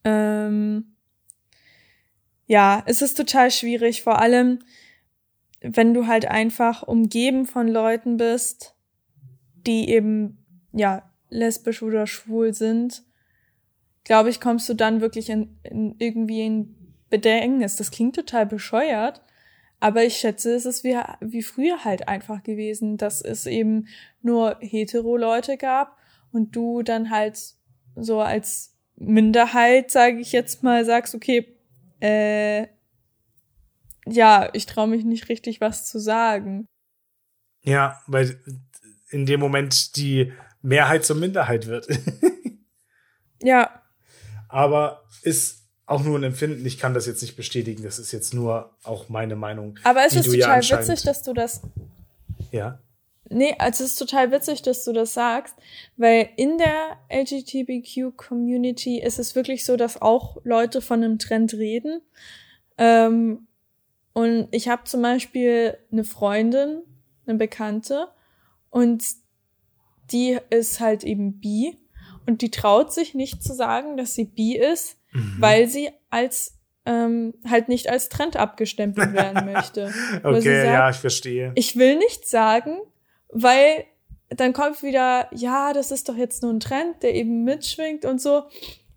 [0.05, 0.95] Ähm
[2.47, 4.61] ja, es ist total schwierig, vor allem
[5.61, 8.77] wenn du halt einfach umgeben von Leuten bist,
[9.67, 10.39] die eben
[10.73, 13.03] ja lesbisch oder schwul sind
[14.09, 16.75] glaube ich, kommst du dann wirklich in, in irgendwie in
[17.11, 17.77] Bedängnis.
[17.77, 19.21] Das klingt total bescheuert,
[19.81, 23.87] aber ich schätze, es ist wie, wie früher halt einfach gewesen, dass es eben
[24.23, 25.99] nur hetero-Leute gab
[26.33, 27.39] und du dann halt
[27.97, 31.55] so als Minderheit, sage ich jetzt mal, sagst, okay,
[32.01, 32.67] äh,
[34.07, 36.67] ja, ich traue mich nicht richtig was zu sagen.
[37.63, 38.41] Ja, weil
[39.11, 40.33] in dem Moment die
[40.63, 41.89] Mehrheit zur Minderheit wird.
[43.43, 43.78] ja,
[44.49, 46.65] aber ist auch nur ein Empfinden.
[46.67, 47.83] Ich kann das jetzt nicht bestätigen.
[47.83, 49.79] Das ist jetzt nur auch meine Meinung.
[49.85, 51.63] Aber es ist total ja witzig, dass du das.
[52.53, 52.79] Ja.
[53.31, 55.55] Nee, also es ist total witzig, dass du das sagst,
[55.97, 62.01] weil in der LGBTQ-Community ist es wirklich so, dass auch Leute von einem Trend reden.
[62.79, 63.49] Ähm,
[64.15, 66.83] und ich habe zum Beispiel eine Freundin,
[67.27, 68.09] eine Bekannte,
[68.71, 69.05] und
[70.11, 71.77] die ist halt eben bi
[72.29, 75.37] und die traut sich nicht zu sagen, dass sie bi ist, mhm.
[75.39, 79.93] weil sie als ähm, halt nicht als Trend abgestempelt werden möchte.
[80.23, 81.53] okay, sagt, ja, ich verstehe.
[81.55, 82.77] Ich will nichts sagen,
[83.33, 83.85] weil
[84.29, 88.21] dann kommt wieder, ja, das ist doch jetzt nur ein Trend, der eben mitschwingt und
[88.21, 88.43] so.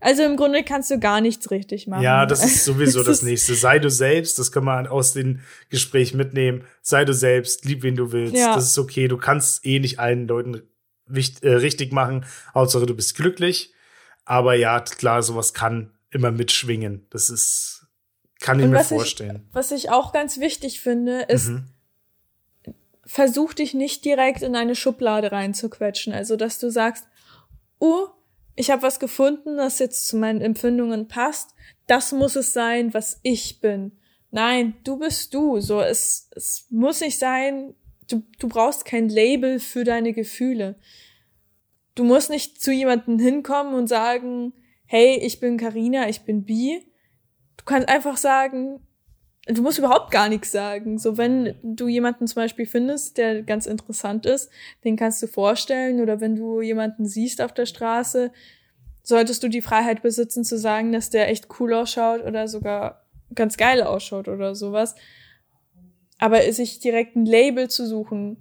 [0.01, 2.03] Also im Grunde kannst du gar nichts richtig machen.
[2.03, 3.55] Ja, das ist sowieso das nächste.
[3.55, 6.65] Sei du selbst, das kann man aus den Gesprächen mitnehmen.
[6.81, 8.35] Sei du selbst, lieb wen du willst.
[8.35, 8.55] Ja.
[8.55, 9.07] Das ist okay.
[9.07, 10.63] Du kannst eh nicht allen Leuten
[11.13, 12.25] wichtig, äh, richtig machen.
[12.53, 13.73] Hauptsache du bist glücklich.
[14.25, 17.07] Aber ja, klar, sowas kann immer mitschwingen.
[17.09, 17.87] Das ist,
[18.39, 19.47] kann ich Und mir vorstellen.
[19.49, 21.65] Ich, was ich auch ganz wichtig finde, ist, mhm.
[23.05, 26.13] versuch dich nicht direkt in eine Schublade reinzuquetschen.
[26.13, 27.05] Also, dass du sagst,
[27.79, 28.07] oh,
[28.55, 31.51] ich habe was gefunden, das jetzt zu meinen Empfindungen passt.
[31.87, 33.93] Das muss es sein, was ich bin.
[34.29, 35.59] Nein, du bist du.
[35.59, 37.73] So, es, es muss nicht sein,
[38.11, 40.75] du, du brauchst kein Label für deine Gefühle.
[41.95, 44.53] Du musst nicht zu jemandem hinkommen und sagen,
[44.85, 46.85] hey, ich bin Karina, ich bin bi.
[47.57, 48.79] Du kannst einfach sagen,
[49.47, 50.97] du musst überhaupt gar nichts sagen.
[50.97, 54.49] So, wenn du jemanden zum Beispiel findest, der ganz interessant ist,
[54.83, 56.01] den kannst du vorstellen.
[56.01, 58.31] Oder wenn du jemanden siehst auf der Straße,
[59.03, 63.57] solltest du die Freiheit besitzen zu sagen, dass der echt cool ausschaut oder sogar ganz
[63.57, 64.95] geil ausschaut oder sowas.
[66.21, 68.37] Aber sich direkt ein Label zu suchen,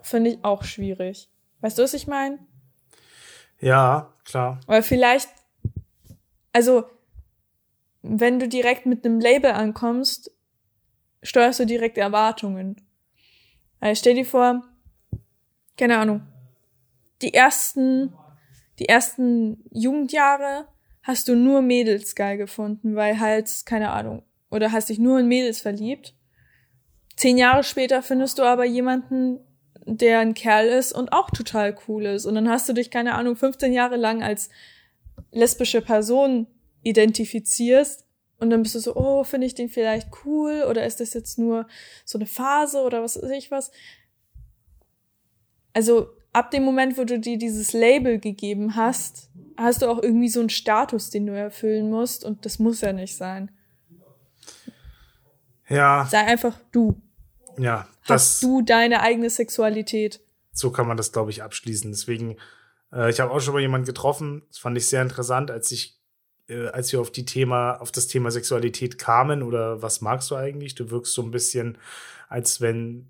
[0.00, 1.28] finde ich auch schwierig.
[1.62, 2.38] Weißt du, was ich meine?
[3.60, 4.60] Ja, klar.
[4.66, 5.28] Weil vielleicht,
[6.52, 6.84] also,
[8.02, 10.30] wenn du direkt mit einem Label ankommst,
[11.24, 12.76] steuerst du direkt Erwartungen.
[13.80, 14.62] Also stell dir vor,
[15.76, 16.22] keine Ahnung,
[17.20, 18.12] die ersten,
[18.78, 20.68] die ersten Jugendjahre
[21.02, 25.26] hast du nur Mädels geil gefunden, weil halt, keine Ahnung, oder hast dich nur in
[25.26, 26.13] Mädels verliebt.
[27.16, 29.38] Zehn Jahre später findest du aber jemanden,
[29.86, 32.26] der ein Kerl ist und auch total cool ist.
[32.26, 34.48] Und dann hast du dich, keine Ahnung, 15 Jahre lang als
[35.30, 36.46] lesbische Person
[36.82, 38.04] identifizierst
[38.38, 41.38] und dann bist du so, oh, finde ich den vielleicht cool oder ist das jetzt
[41.38, 41.66] nur
[42.04, 43.70] so eine Phase oder was weiß ich was.
[45.72, 50.28] Also ab dem Moment, wo du dir dieses Label gegeben hast, hast du auch irgendwie
[50.28, 53.50] so einen Status, den du erfüllen musst und das muss ja nicht sein.
[55.68, 56.06] Ja.
[56.10, 57.00] Sei einfach du.
[57.58, 57.88] Ja.
[58.02, 60.20] Hast du deine eigene Sexualität.
[60.52, 61.90] So kann man das, glaube ich, abschließen.
[61.90, 62.36] Deswegen,
[62.92, 65.98] äh, ich habe auch schon mal jemanden getroffen, das fand ich sehr interessant, als ich
[66.48, 70.36] äh, als wir auf die Thema, auf das Thema Sexualität kamen oder was magst du
[70.36, 70.74] eigentlich?
[70.74, 71.78] Du wirkst so ein bisschen,
[72.28, 73.08] als wenn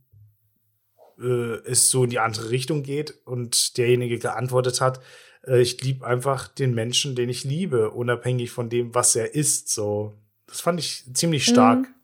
[1.19, 5.01] äh, es so in die andere Richtung geht und derjenige geantwortet hat,
[5.47, 9.69] äh, ich liebe einfach den Menschen, den ich liebe, unabhängig von dem, was er ist.
[9.69, 10.15] So,
[10.47, 11.81] das fand ich ziemlich stark.
[11.81, 11.95] Mhm.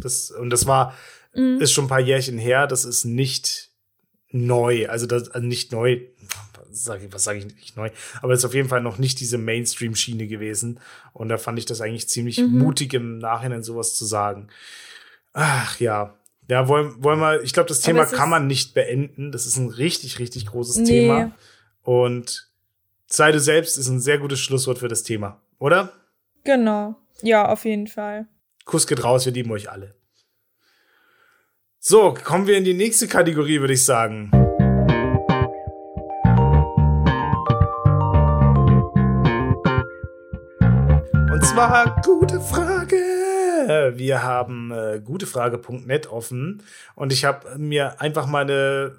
[0.00, 0.94] Das, und das war,
[1.36, 1.60] mhm.
[1.60, 3.70] ist schon ein paar Jährchen her, das ist nicht
[4.30, 6.00] neu, also das also nicht neu,
[6.70, 7.90] sag ich, was sage ich nicht neu,
[8.22, 10.80] aber es ist auf jeden Fall noch nicht diese Mainstream-Schiene gewesen.
[11.12, 12.58] Und da fand ich das eigentlich ziemlich mhm.
[12.58, 14.48] mutig im Nachhinein sowas zu sagen.
[15.32, 16.14] Ach ja.
[16.48, 19.32] Ja, wollen, wollen wir, ich glaube, das Thema kann man nicht beenden.
[19.32, 20.84] Das ist ein richtig, richtig großes nee.
[20.84, 21.32] Thema.
[21.82, 22.48] Und
[23.06, 25.92] sei du selbst ist ein sehr gutes Schlusswort für das Thema, oder?
[26.44, 26.94] Genau.
[27.22, 28.26] Ja, auf jeden Fall.
[28.64, 29.94] Kuss geht raus, wir lieben euch alle.
[31.88, 34.32] So, kommen wir in die nächste Kategorie, würde ich sagen.
[41.54, 42.96] war gute Frage.
[43.94, 46.64] Wir haben äh, gutefrage.net offen
[46.96, 48.96] und ich habe mir einfach mal eine,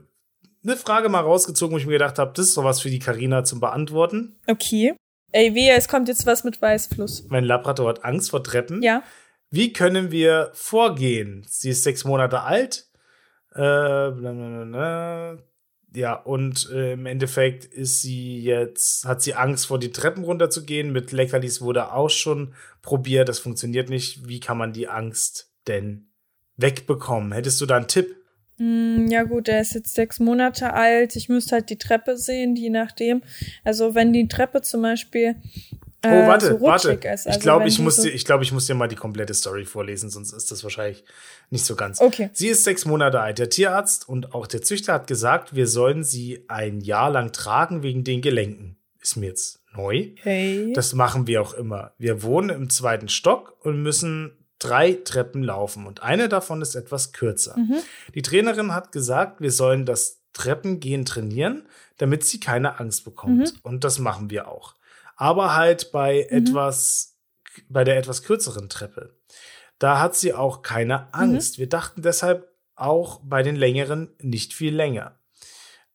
[0.63, 2.99] eine Frage mal rausgezogen, wo ich mir gedacht habe, das ist doch was für die
[2.99, 4.37] Karina zum Beantworten.
[4.47, 4.95] Okay.
[5.33, 7.25] Ey, wehe, es kommt jetzt was mit Weißfluss.
[7.27, 8.81] Mein Labrador hat Angst vor Treppen.
[8.81, 9.03] Ja.
[9.49, 11.45] Wie können wir vorgehen?
[11.47, 12.87] Sie ist sechs Monate alt.
[13.55, 14.11] Äh,
[15.95, 20.91] ja, und äh, im Endeffekt ist sie jetzt, hat sie Angst vor die Treppen runterzugehen.
[20.91, 23.29] Mit Leckerlis wurde auch schon probiert.
[23.29, 24.27] Das funktioniert nicht.
[24.27, 26.09] Wie kann man die Angst denn
[26.57, 27.31] wegbekommen?
[27.31, 28.15] Hättest du da einen Tipp?
[28.57, 31.15] Mm, ja gut, er ist jetzt sechs Monate alt.
[31.15, 33.21] Ich müsste halt die Treppe sehen, je nachdem.
[33.63, 35.35] Also wenn die Treppe zum Beispiel
[36.05, 36.91] Oh, äh, warte, so warte.
[36.91, 37.05] Ist.
[37.05, 39.33] Also ich glaube, ich, muss so dir, ich, glaub, ich muss dir mal die komplette
[39.33, 41.03] Story vorlesen, sonst ist das wahrscheinlich
[41.49, 41.99] nicht so ganz.
[41.99, 42.29] Okay.
[42.33, 43.39] Sie ist sechs Monate alt.
[43.39, 47.81] Der Tierarzt und auch der Züchter hat gesagt, wir sollen sie ein Jahr lang tragen
[47.81, 48.77] wegen den Gelenken.
[49.01, 50.09] Ist mir jetzt neu.
[50.21, 50.71] Hey.
[50.73, 51.93] Das machen wir auch immer.
[51.97, 57.11] Wir wohnen im zweiten Stock und müssen drei Treppen laufen und eine davon ist etwas
[57.11, 57.57] kürzer.
[57.57, 57.77] Mhm.
[58.15, 61.63] Die Trainerin hat gesagt, wir sollen das Treppengehen trainieren,
[61.97, 63.53] damit sie keine Angst bekommt.
[63.53, 63.59] Mhm.
[63.63, 64.76] Und das machen wir auch
[65.17, 66.37] aber halt bei mhm.
[66.37, 67.17] etwas,
[67.67, 69.17] bei der etwas kürzeren Treppe.
[69.79, 71.57] Da hat sie auch keine Angst.
[71.57, 71.61] Mhm.
[71.61, 75.19] Wir dachten deshalb auch bei den längeren nicht viel länger.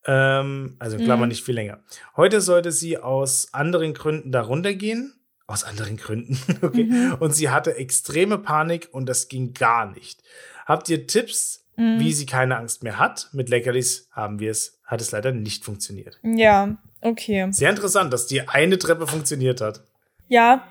[0.05, 1.31] Ähm, also in Klammern mhm.
[1.31, 1.81] nicht viel länger.
[2.17, 5.15] Heute sollte sie aus anderen Gründen darunter gehen.
[5.47, 6.85] Aus anderen Gründen, okay.
[6.85, 7.17] Mhm.
[7.19, 10.23] Und sie hatte extreme Panik und das ging gar nicht.
[10.67, 11.99] Habt ihr Tipps, mhm.
[11.99, 13.29] wie sie keine Angst mehr hat.
[13.33, 16.19] Mit Leckerlis haben wir es, hat es leider nicht funktioniert.
[16.23, 17.47] Ja, okay.
[17.51, 19.83] Sehr interessant, dass die eine Treppe funktioniert hat.
[20.29, 20.67] Ja,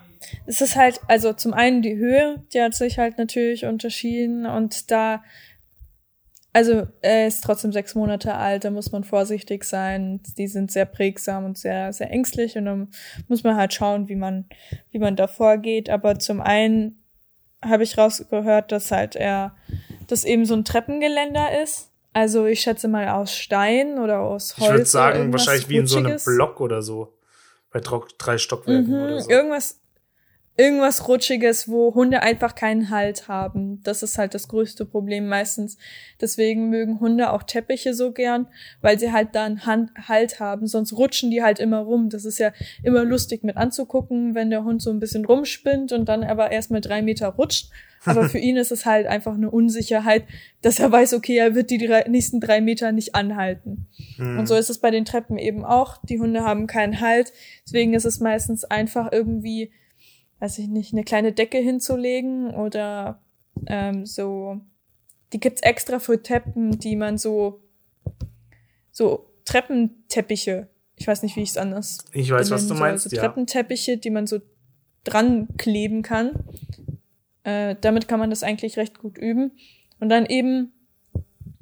[0.46, 4.90] es ist halt, also zum einen die Höhe, die hat sich halt natürlich unterschieden und
[4.90, 5.22] da,
[6.52, 10.20] also er ist trotzdem sechs Monate alt, da muss man vorsichtig sein.
[10.36, 12.90] Die sind sehr prägsam und sehr, sehr ängstlich und dann
[13.28, 14.46] muss man halt schauen, wie man,
[14.90, 15.88] wie man da vorgeht.
[15.88, 17.02] Aber zum einen
[17.64, 19.56] habe ich rausgehört, dass halt er,
[20.08, 21.91] das eben so ein Treppengeländer ist.
[22.12, 24.68] Also ich schätze mal aus Stein oder aus Holz.
[24.68, 27.14] Ich würde sagen, wahrscheinlich wie in so einem Block oder so.
[27.70, 29.30] Bei drei Stockwerken mhm, oder so.
[29.30, 29.80] Irgendwas,
[30.56, 33.80] irgendwas Rutschiges, wo Hunde einfach keinen Halt haben.
[33.84, 35.78] Das ist halt das größte Problem meistens.
[36.20, 38.46] Deswegen mögen Hunde auch Teppiche so gern,
[38.82, 40.66] weil sie halt dann Halt haben.
[40.66, 42.10] Sonst rutschen die halt immer rum.
[42.10, 46.08] Das ist ja immer lustig mit anzugucken, wenn der Hund so ein bisschen rumspinnt und
[46.08, 47.70] dann aber erst mal drei Meter rutscht.
[48.04, 50.24] Aber für ihn ist es halt einfach eine Unsicherheit,
[50.60, 53.86] dass er weiß, okay, er wird die drei, nächsten drei Meter nicht anhalten.
[54.18, 54.40] Mhm.
[54.40, 55.96] Und so ist es bei den Treppen eben auch.
[56.04, 57.32] Die Hunde haben keinen Halt.
[57.64, 59.70] Deswegen ist es meistens einfach irgendwie
[60.42, 63.22] weiß ich nicht, eine kleine Decke hinzulegen oder
[63.68, 64.60] ähm, so.
[65.32, 67.62] Die gibt's extra für Treppen, die man so
[68.90, 70.68] so Treppenteppiche.
[70.96, 71.98] Ich weiß nicht, wie ich es anders.
[72.12, 73.04] Ich weiß, was du meinst.
[73.04, 74.40] So, so Treppenteppiche, die man so
[75.04, 76.32] dran kleben kann.
[77.44, 79.52] Äh, damit kann man das eigentlich recht gut üben.
[80.00, 80.72] Und dann eben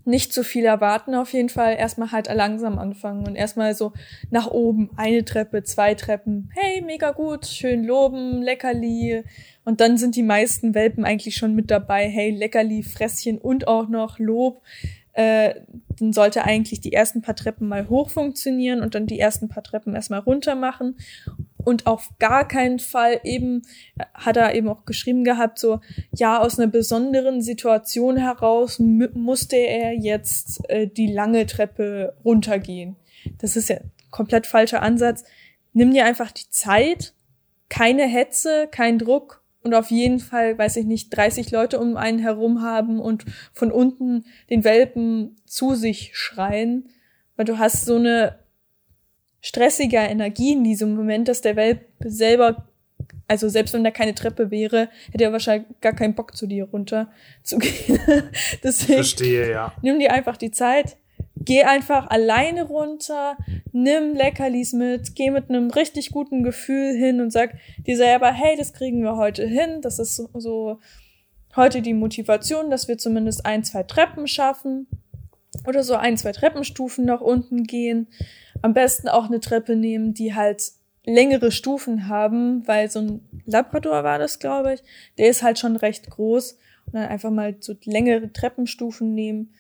[0.05, 1.76] nicht zu viel erwarten auf jeden Fall.
[1.76, 3.92] Erstmal halt langsam anfangen und erstmal so
[4.30, 4.90] nach oben.
[4.96, 6.51] Eine Treppe, zwei Treppen.
[6.55, 9.24] Hey, mega gut, schön loben, Leckerli.
[9.64, 12.09] Und dann sind die meisten Welpen eigentlich schon mit dabei.
[12.09, 14.62] Hey, Leckerli, Fresschen und auch noch Lob.
[15.12, 15.55] Äh,
[15.98, 19.62] dann sollte eigentlich die ersten paar Treppen mal hoch funktionieren und dann die ersten paar
[19.64, 20.96] Treppen erstmal runter machen
[21.64, 23.62] und auf gar keinen Fall eben,
[24.14, 25.80] hat er eben auch geschrieben gehabt, so,
[26.14, 32.96] ja, aus einer besonderen Situation heraus musste er jetzt äh, die lange Treppe runtergehen.
[33.38, 33.78] Das ist ja
[34.11, 35.24] komplett falscher Ansatz.
[35.72, 37.14] Nimm dir einfach die Zeit,
[37.68, 42.18] keine Hetze, kein Druck und auf jeden Fall, weiß ich nicht, 30 Leute um einen
[42.18, 46.88] herum haben und von unten den Welpen zu sich schreien,
[47.36, 48.38] weil du hast so eine
[49.41, 52.68] stressiger Energie in diesem Moment, dass der Welp selber,
[53.26, 56.64] also selbst wenn da keine Treppe wäre, hätte er wahrscheinlich gar keinen Bock zu dir
[56.64, 57.11] runter
[57.43, 57.99] zu gehen.
[58.62, 59.72] Deswegen Verstehe, ja.
[59.82, 60.97] Nimm dir einfach die Zeit,
[61.36, 63.36] geh einfach alleine runter,
[63.72, 67.55] nimm Leckerlis mit, geh mit einem richtig guten Gefühl hin und sag
[67.86, 70.78] dir selber, hey, das kriegen wir heute hin, das ist so, so
[71.57, 74.86] heute die Motivation, dass wir zumindest ein, zwei Treppen schaffen
[75.66, 78.07] oder so ein, zwei Treppenstufen nach unten gehen
[78.62, 80.72] am besten auch eine Treppe nehmen, die halt
[81.04, 84.82] längere Stufen haben, weil so ein Labrador war das, glaube ich,
[85.18, 86.52] der ist halt schon recht groß
[86.86, 89.54] und dann einfach mal so längere Treppenstufen nehmen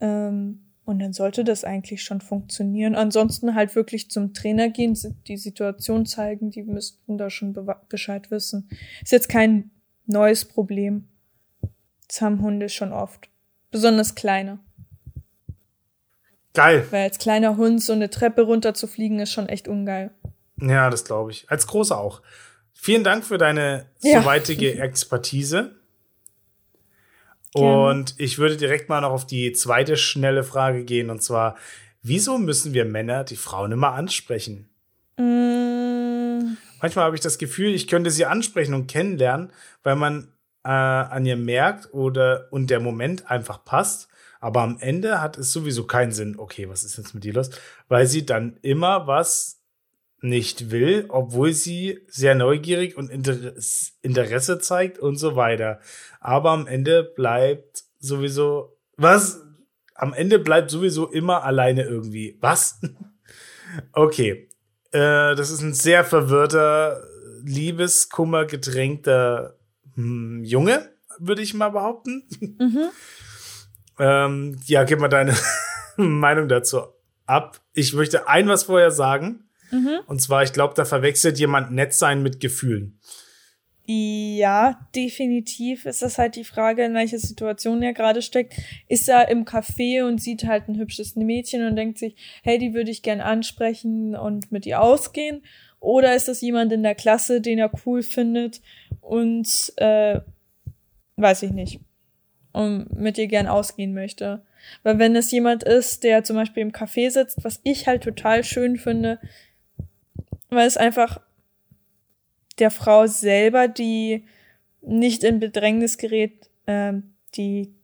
[0.00, 2.94] ähm, und dann sollte das eigentlich schon funktionieren.
[2.94, 7.56] Ansonsten halt wirklich zum Trainer gehen, die Situation zeigen, die müssten da schon
[7.88, 8.68] Bescheid wissen.
[9.02, 9.70] Ist jetzt kein
[10.06, 11.08] neues Problem.
[12.08, 13.28] Das haben Hunde schon oft.
[13.70, 14.58] Besonders kleine.
[16.54, 16.86] Geil.
[16.90, 20.10] Weil als kleiner Hund so eine Treppe runterzufliegen ist schon echt ungeil.
[20.60, 21.50] Ja, das glaube ich.
[21.50, 22.20] Als großer auch.
[22.72, 24.20] Vielen Dank für deine ja.
[24.20, 25.76] soweitige Expertise.
[27.54, 31.56] Und ich würde direkt mal noch auf die zweite schnelle Frage gehen, und zwar,
[32.02, 34.70] wieso müssen wir Männer die Frauen immer ansprechen?
[35.18, 36.56] Mm.
[36.80, 40.32] Manchmal habe ich das Gefühl, ich könnte sie ansprechen und kennenlernen, weil man
[40.64, 44.08] äh, an ihr merkt oder und der Moment einfach passt.
[44.42, 46.36] Aber am Ende hat es sowieso keinen Sinn.
[46.36, 47.50] Okay, was ist jetzt mit dir los?
[47.86, 49.62] Weil sie dann immer was
[50.20, 55.78] nicht will, obwohl sie sehr neugierig und Interesse zeigt und so weiter.
[56.18, 59.40] Aber am Ende bleibt sowieso, was?
[59.94, 62.36] Am Ende bleibt sowieso immer alleine irgendwie.
[62.40, 62.80] Was?
[63.92, 64.48] okay.
[64.90, 67.00] Äh, das ist ein sehr verwirrter,
[67.44, 69.56] Liebeskummer getränkter
[69.94, 70.90] hm, Junge,
[71.20, 72.24] würde ich mal behaupten.
[72.58, 72.90] Mhm.
[73.98, 75.34] Ähm, ja, gib mal deine
[75.96, 76.82] Meinung dazu
[77.26, 77.60] ab.
[77.74, 79.44] Ich möchte ein was vorher sagen.
[79.70, 80.00] Mhm.
[80.06, 82.98] Und zwar, ich glaube, da verwechselt jemand nett sein mit Gefühlen.
[83.84, 88.54] Ja, definitiv ist das halt die Frage, in welcher Situation er gerade steckt.
[88.88, 92.74] Ist er im Café und sieht halt ein hübsches Mädchen und denkt sich, hey, die
[92.74, 95.42] würde ich gern ansprechen und mit ihr ausgehen?
[95.80, 98.60] Oder ist das jemand in der Klasse, den er cool findet
[99.00, 100.20] und äh,
[101.16, 101.80] weiß ich nicht
[102.52, 104.42] und mit dir gern ausgehen möchte.
[104.82, 108.44] Weil wenn es jemand ist, der zum Beispiel im Café sitzt, was ich halt total
[108.44, 109.18] schön finde,
[110.50, 111.20] weil es einfach
[112.58, 114.24] der Frau selber, die
[114.82, 116.92] nicht in Bedrängnis gerät, äh,
[117.34, 117.74] die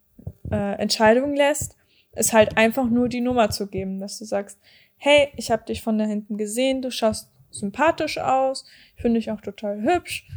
[0.51, 1.77] äh, Entscheidung lässt,
[2.15, 4.59] ist halt einfach nur die Nummer zu geben, dass du sagst,
[4.97, 8.67] hey, ich habe dich von da hinten gesehen, du schaust sympathisch aus,
[8.97, 10.29] ich finde dich auch total hübsch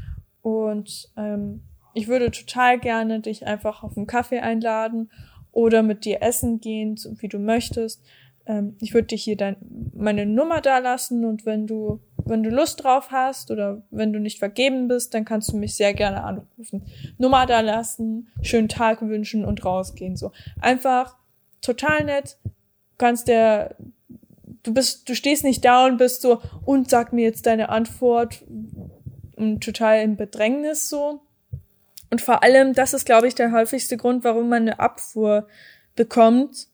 [0.41, 1.61] und ähm,
[1.93, 5.09] ich würde total gerne dich einfach auf einen Kaffee einladen
[5.51, 8.01] oder mit dir essen gehen, wie du möchtest.
[8.45, 9.57] Ähm, ich würde dich hier dein,
[9.93, 14.19] meine Nummer da lassen und wenn du, wenn du Lust drauf hast oder wenn du
[14.19, 16.85] nicht vergeben bist, dann kannst du mich sehr gerne anrufen.
[17.17, 20.31] Nummer da lassen, schönen Tag wünschen und rausgehen, so.
[20.59, 21.17] Einfach
[21.61, 22.37] total nett,
[22.97, 23.75] kannst der,
[24.63, 28.43] du bist, du stehst nicht da und bist so, und sag mir jetzt deine Antwort
[29.35, 31.21] und total im Bedrängnis so.
[32.11, 35.47] Und vor allem, das ist, glaube ich, der häufigste Grund, warum man eine Abfuhr
[35.95, 36.67] bekommt,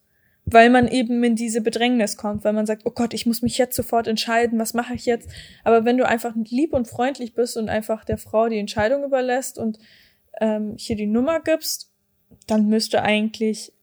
[0.46, 3.58] weil man eben in diese Bedrängnis kommt, weil man sagt, oh Gott, ich muss mich
[3.58, 5.30] jetzt sofort entscheiden, was mache ich jetzt?
[5.64, 9.60] Aber wenn du einfach lieb und freundlich bist und einfach der Frau die Entscheidung überlässt
[9.60, 9.78] und
[10.42, 11.92] ähm, hier die Nummer gibst,
[12.48, 13.74] dann müsste eigentlich,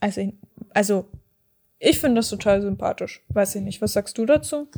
[0.00, 0.32] also,
[0.72, 1.08] also
[1.78, 3.24] ich finde das total sympathisch.
[3.28, 3.82] Weiß ich nicht.
[3.82, 4.68] Was sagst du dazu?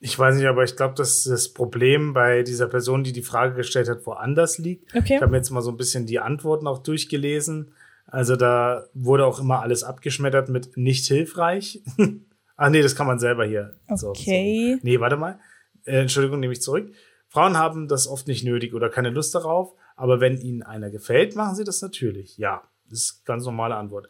[0.00, 3.54] Ich weiß nicht, aber ich glaube, dass das Problem bei dieser Person, die die Frage
[3.54, 4.94] gestellt hat, woanders liegt.
[4.94, 5.16] Okay.
[5.16, 7.72] Ich habe mir jetzt mal so ein bisschen die Antworten auch durchgelesen.
[8.06, 11.82] Also da wurde auch immer alles abgeschmettert mit nicht hilfreich.
[12.56, 13.74] ah nee, das kann man selber hier.
[13.88, 13.96] Okay.
[13.96, 14.80] So, so.
[14.82, 15.40] Nee, warte mal.
[15.84, 16.92] Äh, Entschuldigung, nehme ich zurück.
[17.28, 21.36] Frauen haben das oft nicht nötig oder keine Lust darauf, aber wenn ihnen einer gefällt,
[21.36, 22.38] machen sie das natürlich.
[22.38, 24.08] Ja, das ist ganz normale Antwort.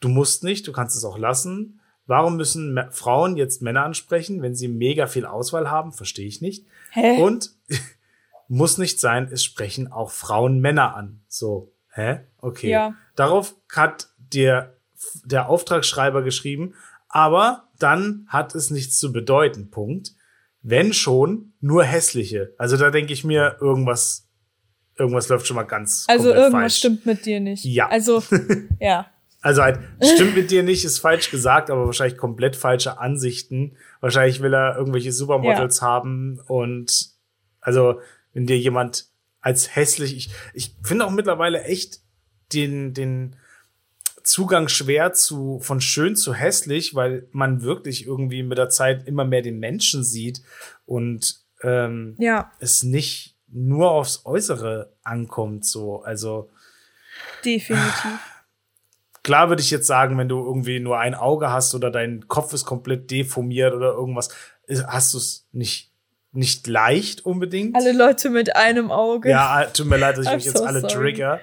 [0.00, 1.79] Du musst nicht, du kannst es auch lassen.
[2.10, 5.92] Warum müssen Frauen jetzt Männer ansprechen, wenn sie mega viel Auswahl haben?
[5.92, 6.66] Verstehe ich nicht.
[6.90, 7.22] Hä?
[7.22, 7.52] Und
[8.48, 11.20] muss nicht sein, es sprechen auch Frauen Männer an.
[11.28, 12.18] So, hä?
[12.38, 12.68] Okay.
[12.68, 12.94] Ja.
[13.14, 14.74] Darauf hat der,
[15.24, 16.74] der Auftragsschreiber geschrieben,
[17.08, 19.70] aber dann hat es nichts zu bedeuten.
[19.70, 20.10] Punkt.
[20.62, 22.54] Wenn schon, nur hässliche.
[22.58, 24.26] Also da denke ich mir, irgendwas,
[24.98, 26.06] irgendwas läuft schon mal ganz.
[26.08, 26.76] Also irgendwas falsch.
[26.78, 27.64] stimmt mit dir nicht.
[27.64, 27.88] Ja.
[27.88, 28.20] Also,
[28.80, 29.06] ja.
[29.40, 33.76] Also halt, stimmt mit dir nicht, ist falsch gesagt, aber wahrscheinlich komplett falsche Ansichten.
[34.00, 35.86] Wahrscheinlich will er irgendwelche Supermodels ja.
[35.86, 37.10] haben und
[37.60, 38.00] also,
[38.32, 39.06] wenn dir jemand
[39.40, 42.00] als hässlich, ich, ich finde auch mittlerweile echt
[42.52, 43.36] den, den
[44.22, 49.24] Zugang schwer zu, von schön zu hässlich, weil man wirklich irgendwie mit der Zeit immer
[49.24, 50.42] mehr den Menschen sieht
[50.84, 52.52] und ähm, ja.
[52.60, 56.50] es nicht nur aufs Äußere ankommt, so, also.
[57.44, 58.18] Definitiv.
[59.22, 62.52] Klar würde ich jetzt sagen, wenn du irgendwie nur ein Auge hast oder dein Kopf
[62.52, 64.30] ist komplett deformiert oder irgendwas,
[64.86, 65.92] hast du es nicht,
[66.32, 67.76] nicht leicht unbedingt.
[67.76, 69.28] Alle Leute mit einem Auge.
[69.28, 70.94] Ja, tut mir leid, dass ich mich so jetzt alle sorry.
[70.94, 71.40] trigger.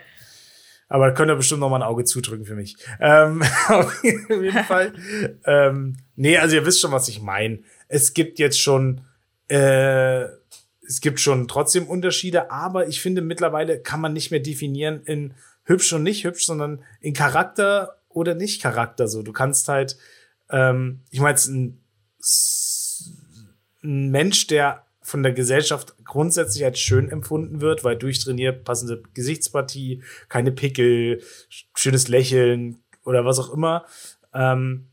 [0.89, 2.77] Aber könnt ihr bestimmt noch mal ein Auge zudrücken für mich.
[2.99, 4.93] Ähm, auf jeden Fall.
[5.45, 7.59] ähm, nee, also ihr wisst schon, was ich meine.
[7.87, 9.01] Es gibt jetzt schon,
[9.49, 10.23] äh,
[10.87, 15.33] es gibt schon trotzdem Unterschiede, aber ich finde mittlerweile kann man nicht mehr definieren in
[15.67, 19.07] hübsch und nicht hübsch, sondern in Charakter oder nicht Charakter.
[19.07, 19.97] So, du kannst halt,
[20.49, 21.83] ähm, ich meine, ein,
[23.83, 30.03] ein Mensch, der von der Gesellschaft grundsätzlich als schön empfunden wird, weil durchtrainiert, passende Gesichtspartie,
[30.27, 31.21] keine Pickel,
[31.75, 33.85] schönes Lächeln oder was auch immer,
[34.33, 34.87] ähm,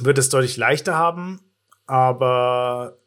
[0.00, 1.40] wird es deutlich leichter haben.
[1.86, 2.98] Aber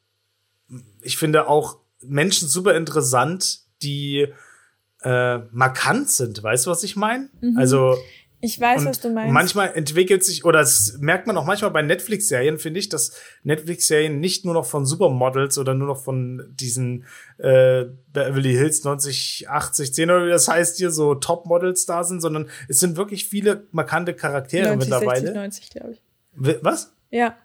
[1.01, 4.27] ich finde auch Menschen super interessant, die
[5.03, 6.41] äh, markant sind.
[6.41, 7.29] Weißt du, was ich meine?
[7.41, 7.57] Mhm.
[7.57, 7.97] Also
[8.43, 9.31] ich weiß, was du meinst.
[9.31, 14.19] Manchmal entwickelt sich, oder das merkt man auch manchmal bei Netflix-Serien, finde ich, dass Netflix-Serien
[14.19, 17.05] nicht nur noch von Supermodels oder nur noch von diesen
[17.37, 22.19] äh, Beverly Hills 90, 80, 10 oder wie das heißt hier, so Top-Models da sind,
[22.19, 25.21] sondern es sind wirklich viele markante Charaktere 90, mittlerweile.
[25.21, 26.01] 60, 90, glaube ich.
[26.63, 26.95] Was?
[27.11, 27.37] Ja.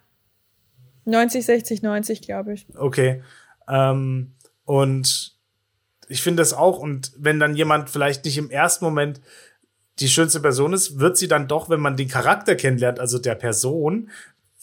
[1.05, 2.67] 90, 60, 90, glaube ich.
[2.75, 3.23] Okay.
[3.69, 4.33] Ähm,
[4.65, 5.36] und
[6.09, 6.79] ich finde das auch.
[6.79, 9.21] Und wenn dann jemand vielleicht nicht im ersten Moment
[9.99, 13.35] die schönste Person ist, wird sie dann doch, wenn man den Charakter kennenlernt, also der
[13.35, 14.11] Person,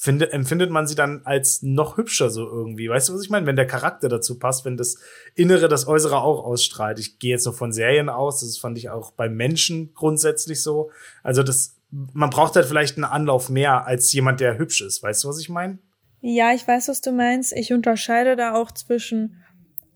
[0.04, 2.90] finde, empfindet man sie dann als noch hübscher so irgendwie.
[2.90, 3.46] Weißt du, was ich meine?
[3.46, 4.98] Wenn der Charakter dazu passt, wenn das
[5.34, 7.00] Innere das Äußere auch ausstrahlt.
[7.00, 10.92] Ich gehe jetzt noch von Serien aus, das fand ich auch bei Menschen grundsätzlich so.
[11.24, 15.02] Also das, man braucht halt vielleicht einen Anlauf mehr als jemand, der hübsch ist.
[15.02, 15.78] Weißt du, was ich meine?
[16.20, 17.54] Ja, ich weiß, was du meinst.
[17.54, 19.43] Ich unterscheide da auch zwischen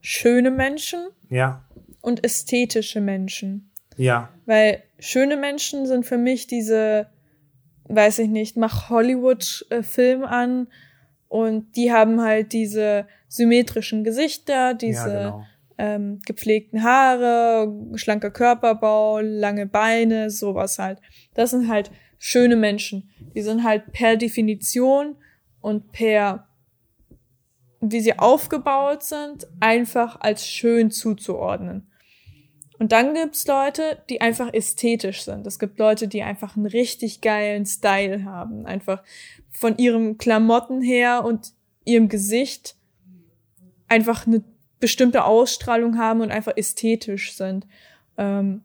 [0.01, 1.65] schöne Menschen ja.
[2.01, 3.71] und ästhetische Menschen.
[3.97, 4.29] Ja.
[4.45, 7.07] Weil schöne Menschen sind für mich diese,
[7.85, 10.67] weiß ich nicht, mach Hollywood-Film an
[11.27, 15.45] und die haben halt diese symmetrischen Gesichter, diese ja, genau.
[15.77, 20.99] ähm, gepflegten Haare, schlanker Körperbau, lange Beine, sowas halt.
[21.33, 23.09] Das sind halt schöne Menschen.
[23.35, 25.17] Die sind halt per Definition
[25.59, 26.46] und per
[27.79, 31.87] wie sie aufgebaut sind, einfach als schön zuzuordnen.
[32.79, 35.47] Und dann gibt's Leute, die einfach ästhetisch sind.
[35.47, 38.65] Es gibt Leute, die einfach einen richtig geilen Style haben.
[38.65, 39.03] Einfach
[39.49, 41.53] von ihrem Klamotten her und
[41.85, 42.75] ihrem Gesicht
[43.87, 44.43] einfach eine
[44.79, 47.65] bestimmte Ausstrahlung haben und einfach ästhetisch sind.
[48.17, 48.61] Ähm,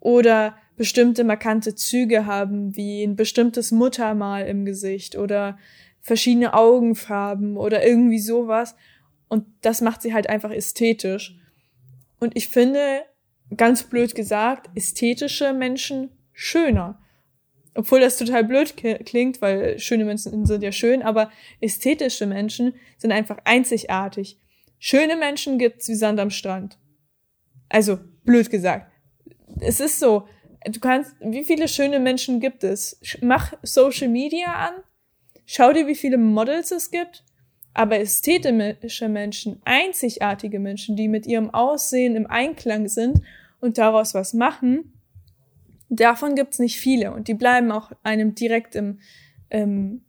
[0.00, 5.56] oder bestimmte markante Züge haben, wie ein bestimmtes Muttermal im Gesicht oder
[6.04, 8.76] verschiedene Augenfarben oder irgendwie sowas.
[9.28, 11.36] Und das macht sie halt einfach ästhetisch.
[12.20, 13.02] Und ich finde,
[13.56, 17.00] ganz blöd gesagt, ästhetische Menschen schöner.
[17.74, 21.30] Obwohl das total blöd klingt, weil schöne Menschen sind ja schön, aber
[21.60, 24.38] ästhetische Menschen sind einfach einzigartig.
[24.78, 26.78] Schöne Menschen gibt's wie Sand am Strand.
[27.70, 28.92] Also, blöd gesagt.
[29.60, 30.28] Es ist so,
[30.66, 33.00] du kannst, wie viele schöne Menschen gibt es?
[33.22, 34.74] Mach Social Media an,
[35.46, 37.24] schau dir, wie viele Models es gibt,
[37.74, 43.20] aber ästhetische Menschen, einzigartige Menschen, die mit ihrem Aussehen im Einklang sind
[43.60, 44.92] und daraus was machen,
[45.88, 49.00] davon gibt's nicht viele und die bleiben auch einem direkt im,
[49.48, 50.04] im,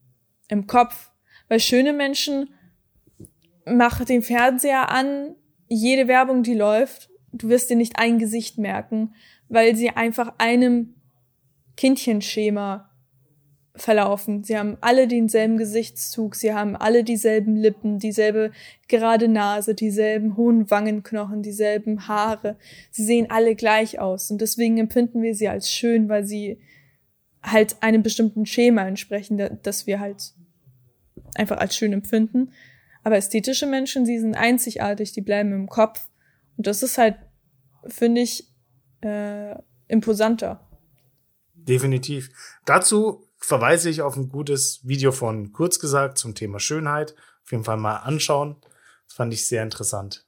[0.48, 1.12] im Kopf.
[1.48, 2.50] Weil schöne Menschen
[3.66, 5.36] machen den Fernseher an,
[5.68, 9.16] jede Werbung, die läuft, du wirst dir nicht ein Gesicht merken,
[9.50, 10.96] weil sie einfach einem
[11.76, 12.90] Kindchenschema
[13.76, 14.44] verlaufen.
[14.44, 18.52] Sie haben alle denselben Gesichtszug, sie haben alle dieselben Lippen, dieselbe
[18.88, 22.58] gerade Nase, dieselben hohen Wangenknochen, dieselben Haare.
[22.92, 26.60] Sie sehen alle gleich aus und deswegen empfinden wir sie als schön, weil sie
[27.44, 30.34] halt einem bestimmten Schema entsprechen, das wir halt
[31.36, 32.52] einfach als schön empfinden.
[33.04, 36.10] Aber ästhetische Menschen, sie sind einzigartig, die bleiben im Kopf
[36.58, 37.18] und das ist halt,
[37.88, 38.50] finde ich,
[39.02, 39.56] äh,
[39.88, 40.68] imposanter.
[41.54, 42.30] Definitiv.
[42.66, 47.16] Dazu verweise ich auf ein gutes Video von Kurz gesagt zum Thema Schönheit.
[47.44, 48.56] Auf jeden Fall mal anschauen.
[49.08, 50.26] Das fand ich sehr interessant.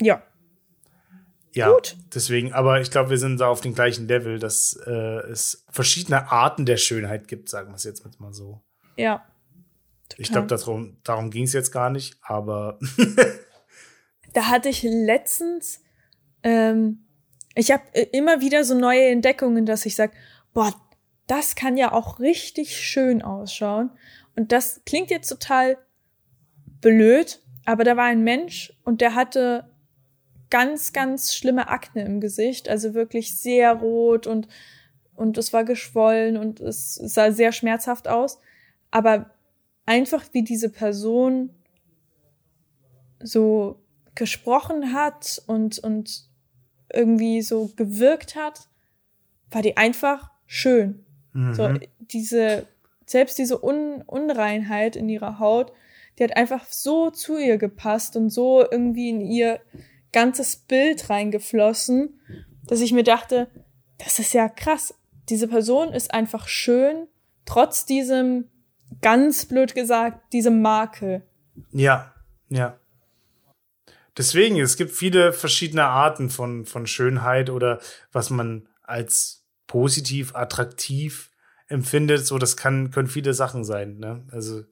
[0.00, 0.22] Ja.
[1.54, 1.96] Ja, Gut.
[2.14, 4.90] deswegen, aber ich glaube, wir sind da auf dem gleichen Level, dass äh,
[5.30, 8.62] es verschiedene Arten der Schönheit gibt, sagen wir es jetzt mal so.
[8.96, 9.26] Ja.
[10.08, 10.22] Total.
[10.22, 12.78] Ich glaube, darum, darum ging es jetzt gar nicht, aber.
[14.32, 15.82] da hatte ich letztens,
[16.42, 17.04] ähm,
[17.54, 20.12] ich habe äh, immer wieder so neue Entdeckungen, dass ich sage,
[20.54, 20.72] boah,
[21.32, 23.90] das kann ja auch richtig schön ausschauen.
[24.36, 25.78] Und das klingt jetzt total
[26.82, 29.70] blöd, aber da war ein Mensch und der hatte
[30.50, 34.46] ganz, ganz schlimme Akne im Gesicht, also wirklich sehr rot und,
[35.16, 38.38] und es war geschwollen und es sah sehr schmerzhaft aus.
[38.90, 39.30] Aber
[39.86, 41.48] einfach wie diese Person
[43.20, 43.80] so
[44.14, 46.28] gesprochen hat und, und
[46.92, 48.68] irgendwie so gewirkt hat,
[49.50, 51.01] war die einfach schön.
[51.32, 51.54] Mhm.
[51.54, 52.66] So, diese,
[53.06, 55.72] selbst diese Un Unreinheit in ihrer Haut,
[56.18, 59.60] die hat einfach so zu ihr gepasst und so irgendwie in ihr
[60.12, 62.20] ganzes Bild reingeflossen,
[62.64, 63.48] dass ich mir dachte,
[63.98, 64.94] das ist ja krass.
[65.28, 67.08] Diese Person ist einfach schön,
[67.46, 68.48] trotz diesem,
[69.00, 71.22] ganz blöd gesagt, diesem Makel.
[71.70, 72.14] Ja,
[72.48, 72.78] ja.
[74.16, 77.80] Deswegen, es gibt viele verschiedene Arten von, von Schönheit oder
[78.12, 79.41] was man als
[79.72, 81.30] positiv, attraktiv
[81.66, 82.26] empfindet.
[82.26, 83.96] So, das kann, können viele Sachen sein.
[83.96, 84.22] Ne?
[84.30, 84.64] Also,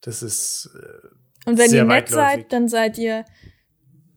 [0.00, 0.70] das ist.
[0.74, 3.24] Äh, Und wenn ihr nett seid, dann seid ihr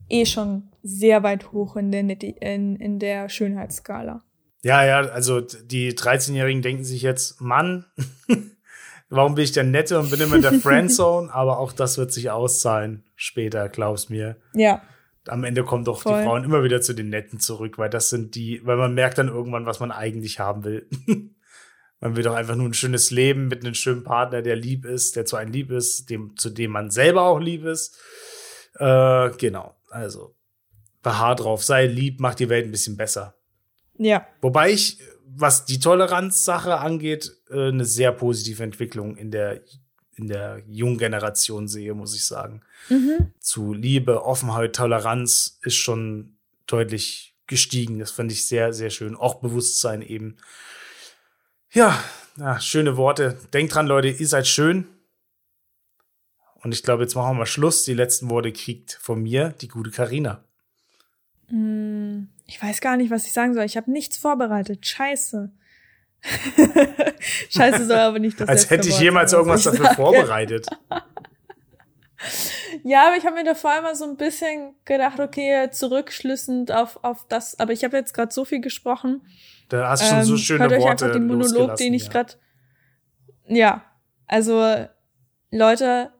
[0.08, 4.24] eh schon sehr weit hoch in der, in, in der Schönheitsskala.
[4.64, 7.84] Ja, ja, also die 13-Jährigen denken sich jetzt, Mann,
[9.08, 11.32] warum bin ich denn nette und bin immer in der Friendzone?
[11.32, 14.36] Aber auch das wird sich auszahlen später, glaub's mir.
[14.52, 14.82] Ja
[15.28, 16.18] am Ende kommen doch Voll.
[16.18, 19.18] die Frauen immer wieder zu den Netten zurück, weil das sind die, weil man merkt
[19.18, 20.88] dann irgendwann, was man eigentlich haben will.
[22.00, 25.16] man will doch einfach nur ein schönes Leben mit einem schönen Partner, der lieb ist,
[25.16, 27.96] der zu einem lieb ist, dem, zu dem man selber auch lieb ist.
[28.78, 30.34] Äh, genau, also
[31.02, 33.36] beharr drauf, sei lieb, mach die Welt ein bisschen besser.
[33.98, 34.26] Ja.
[34.40, 39.62] Wobei ich, was die Toleranzsache angeht, äh, eine sehr positive Entwicklung in der
[40.16, 42.62] in der jungen Generation sehe, muss ich sagen.
[42.88, 43.32] Mhm.
[43.38, 46.36] Zu Liebe, Offenheit, Toleranz ist schon
[46.66, 47.98] deutlich gestiegen.
[47.98, 49.14] Das fand ich sehr, sehr schön.
[49.14, 50.36] Auch Bewusstsein eben.
[51.70, 52.02] Ja,
[52.38, 53.38] ja, schöne Worte.
[53.52, 54.86] Denkt dran, Leute, ihr seid schön.
[56.62, 57.84] Und ich glaube, jetzt machen wir mal Schluss.
[57.84, 60.42] Die letzten Worte kriegt von mir die gute Karina.
[61.48, 63.64] Mm, ich weiß gar nicht, was ich sagen soll.
[63.64, 64.86] Ich habe nichts vorbereitet.
[64.86, 65.52] Scheiße.
[67.50, 69.96] Scheiße soll aber nicht das Als hätte ich jemals sein, irgendwas dafür sage.
[69.96, 70.66] vorbereitet.
[72.84, 77.26] ja, aber ich habe mir davor immer so ein bisschen gedacht, okay, zurückschlüssend auf, auf
[77.28, 79.22] das, aber ich habe jetzt gerade so viel gesprochen.
[79.68, 82.04] Da hast du schon ähm, so schöne hört euch Worte einfach den Monolog, den ich
[82.04, 82.12] ja.
[82.12, 82.34] gerade.
[83.48, 83.84] Ja,
[84.26, 84.86] also
[85.50, 86.12] Leute,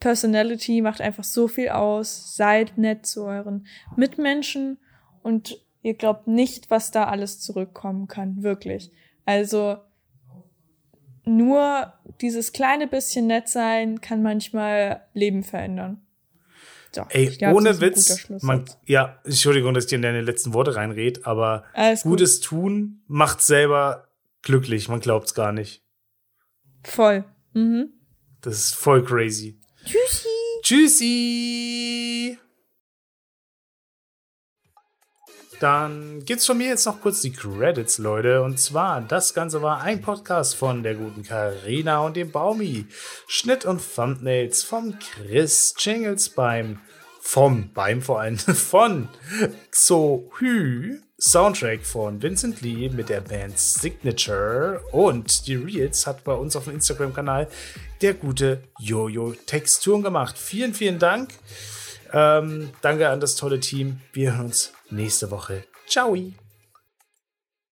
[0.00, 2.34] Personality macht einfach so viel aus.
[2.34, 3.66] Seid nett zu euren
[3.96, 4.78] Mitmenschen
[5.22, 8.42] und ihr glaubt nicht, was da alles zurückkommen kann.
[8.42, 8.90] Wirklich.
[9.24, 9.78] Also,
[11.24, 16.00] nur dieses kleine bisschen nett sein kann manchmal Leben verändern.
[16.92, 21.24] So, Ey, ohne Witz, man, ja, Entschuldigung, dass ich dir in deine letzten Worte reinred,
[21.24, 22.48] aber Alles Gutes gut.
[22.48, 24.08] tun macht selber
[24.42, 25.84] glücklich, man glaubt's gar nicht.
[26.82, 27.24] Voll.
[27.52, 27.90] Mhm.
[28.40, 29.60] Das ist voll crazy.
[29.84, 30.28] Tschüssi.
[30.62, 32.38] Tschüssi.
[35.60, 38.42] Dann gibt's von mir jetzt noch kurz die Credits, Leute.
[38.42, 42.86] Und zwar, das Ganze war ein Podcast von der guten Karina und dem Baumi.
[43.26, 45.74] Schnitt und Thumbnails von Chris.
[45.76, 46.80] Jingles beim,
[47.20, 49.08] vom, beim vor allem, von
[49.70, 51.00] So Hü.
[51.20, 54.80] Soundtrack von Vincent Lee mit der Band Signature.
[54.92, 57.48] Und die Reels hat bei uns auf dem Instagram-Kanal
[58.00, 60.38] der gute Jojo Texturen gemacht.
[60.38, 61.34] Vielen, vielen Dank.
[62.14, 64.00] Ähm, danke an das tolle Team.
[64.14, 65.64] Wir hören uns nächste Woche.
[65.86, 66.16] Ciao.